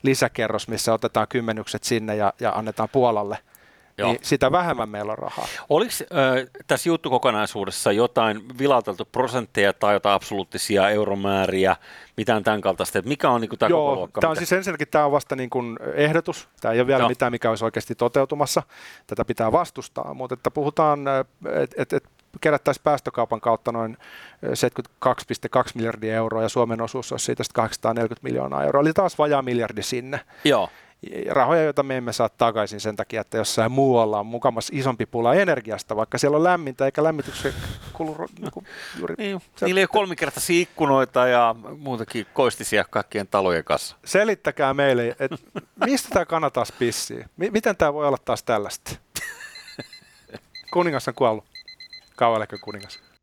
lisäkerros, 0.03 0.69
missä 0.69 0.93
otetaan 0.93 1.29
kymmenykset 1.29 1.85
sinne 1.85 2.17
ja, 2.17 2.33
ja 2.41 2.53
annetaan 2.53 2.89
Puolalle– 2.93 3.39
Joo. 3.99 4.09
niin 4.09 4.19
sitä 4.23 4.53
vähemmän 4.53 4.89
meillä 4.89 5.13
on 5.13 5.19
rahaa. 5.19 5.47
Oliko 5.69 5.93
äh, 6.03 6.47
tässä 6.67 6.89
juttukokonaisuudessa 6.89 7.93
jotain 7.93 8.59
vilauteltu 8.59 9.05
prosentteja 9.05 9.73
tai 9.73 9.95
jotain 9.95 10.15
absoluuttisia 10.15 10.89
euromääriä, 10.91 11.77
mitään 12.17 12.45
tämän 12.45 12.61
kaltaista, 12.61 12.99
että 12.99 13.09
mikä 13.09 13.31
on 13.31 13.41
niin 13.41 13.59
tämä 13.59 13.71
Joo, 13.71 13.87
koko 13.87 13.97
luokka? 13.97 14.21
Tämä 14.21 14.31
on 14.31 14.37
siis 14.37 14.53
ensinnäkin 14.53 14.89
tämä 14.89 15.05
on 15.05 15.13
vasta 15.13 15.37
niin 15.37 15.51
kuin 15.51 15.79
ehdotus, 15.95 16.49
tämä 16.61 16.75
ei 16.75 16.81
ole 16.81 16.87
vielä 16.87 17.03
Joo. 17.03 17.09
mitään, 17.09 17.33
mikä 17.33 17.51
olisi 17.51 17.65
oikeasti 17.65 17.95
toteutumassa, 17.95 18.63
tätä 19.07 19.25
pitää 19.25 19.53
vastustaa, 19.53 20.15
mutta 20.15 20.35
että 20.35 20.51
puhutaan, 20.51 21.01
että 21.63 21.83
et, 21.83 21.93
et 21.93 22.05
kerättäisiin 22.41 22.85
päästökaupan 22.85 23.41
kautta 23.41 23.73
noin 23.73 23.97
72,2 24.47 25.63
miljardia 25.75 26.15
euroa 26.15 26.43
ja 26.43 26.49
Suomen 26.49 26.81
osuus 26.81 27.13
olisi 27.13 27.25
siitä 27.25 27.45
840 27.55 28.25
miljoonaa 28.25 28.65
euroa, 28.65 28.83
eli 28.83 28.93
taas 28.93 29.19
vajaa 29.19 29.43
miljardi 29.43 29.83
sinne. 29.83 30.21
Joo 30.45 30.71
rahoja, 31.29 31.63
joita 31.63 31.83
me 31.83 31.97
emme 31.97 32.13
saa 32.13 32.29
takaisin 32.29 32.81
sen 32.81 32.97
takia, 32.97 33.21
että 33.21 33.37
jossain 33.37 33.73
muualla 33.73 34.21
on 34.21 34.27
mukamas 34.27 34.69
isompi 34.73 35.07
pula 35.07 35.35
energiasta, 35.35 35.97
vaikka 35.97 36.19
siellä 36.19 36.37
on 36.37 36.45
lämmintä 36.45 36.85
eikä 36.85 37.05
lämmityksen 37.05 37.53
kulu 37.93 38.17
niin 38.39 38.51
kuin 38.51 38.67
juuri... 38.99 39.15
Niin, 39.19 39.43
se, 39.57 39.67
niillä 39.67 39.79
ei 39.79 39.83
ole 39.83 39.89
kolmikertaisia 39.89 40.63
ikkunoita 40.63 41.27
ja 41.27 41.55
muutakin 41.79 42.27
koistisia 42.33 42.85
kaikkien 42.85 43.29
talojen 43.29 43.65
kanssa. 43.65 43.97
Selittäkää 44.05 44.75
meille, 44.75 45.17
että 45.19 45.37
mistä 45.85 46.09
tämä 46.09 46.25
kannattaa 46.25 46.65
pissii? 46.79 47.25
M- 47.37 47.53
miten 47.53 47.77
tämä 47.77 47.95
voi 47.95 48.07
olla 48.07 48.19
taas 48.25 48.43
tällaista? 48.43 48.91
Kuningas 50.73 51.09
on 51.09 51.15
kuollut. 51.15 51.45
Kauan 52.17 52.47
kuningas? 52.61 53.14